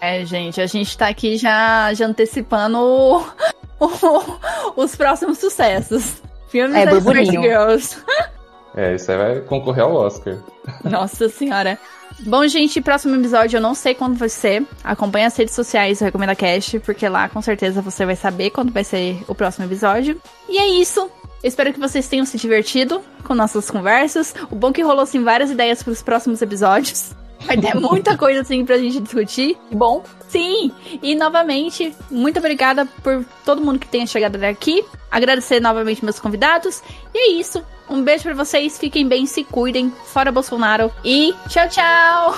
[0.00, 3.20] É, gente, a gente tá aqui já, já antecipando o-
[3.80, 6.22] o- os próximos sucessos.
[6.48, 7.30] Filmes É, das Spice.
[7.32, 7.96] Girls.
[8.76, 10.36] É, isso aí vai concorrer ao Oscar.
[10.82, 11.78] Nossa senhora.
[12.20, 14.64] Bom, gente, próximo episódio eu não sei quando vai ser.
[14.82, 18.72] Acompanhe as redes sociais do Recomenda Cast, porque lá com certeza você vai saber quando
[18.72, 20.20] vai ser o próximo episódio.
[20.48, 21.10] E é isso.
[21.42, 24.34] espero que vocês tenham se divertido com nossas conversas.
[24.50, 27.12] O bom é que rolou assim várias ideias para os próximos episódios.
[27.46, 29.56] Vai ter muita coisa assim pra gente discutir.
[29.70, 30.02] Bom.
[30.28, 30.72] Sim!
[31.02, 34.84] E novamente, muito obrigada por todo mundo que tenha chegado até aqui.
[35.10, 36.82] Agradecer novamente meus convidados.
[37.12, 37.62] E é isso.
[37.88, 39.92] Um beijo para vocês, fiquem bem, se cuidem.
[40.06, 40.92] Fora Bolsonaro.
[41.04, 42.34] E tchau, tchau!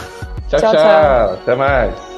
[0.49, 0.61] Tchau, tchau.
[0.61, 0.73] tchau.
[0.73, 1.35] tchau.
[1.35, 2.16] Até mais.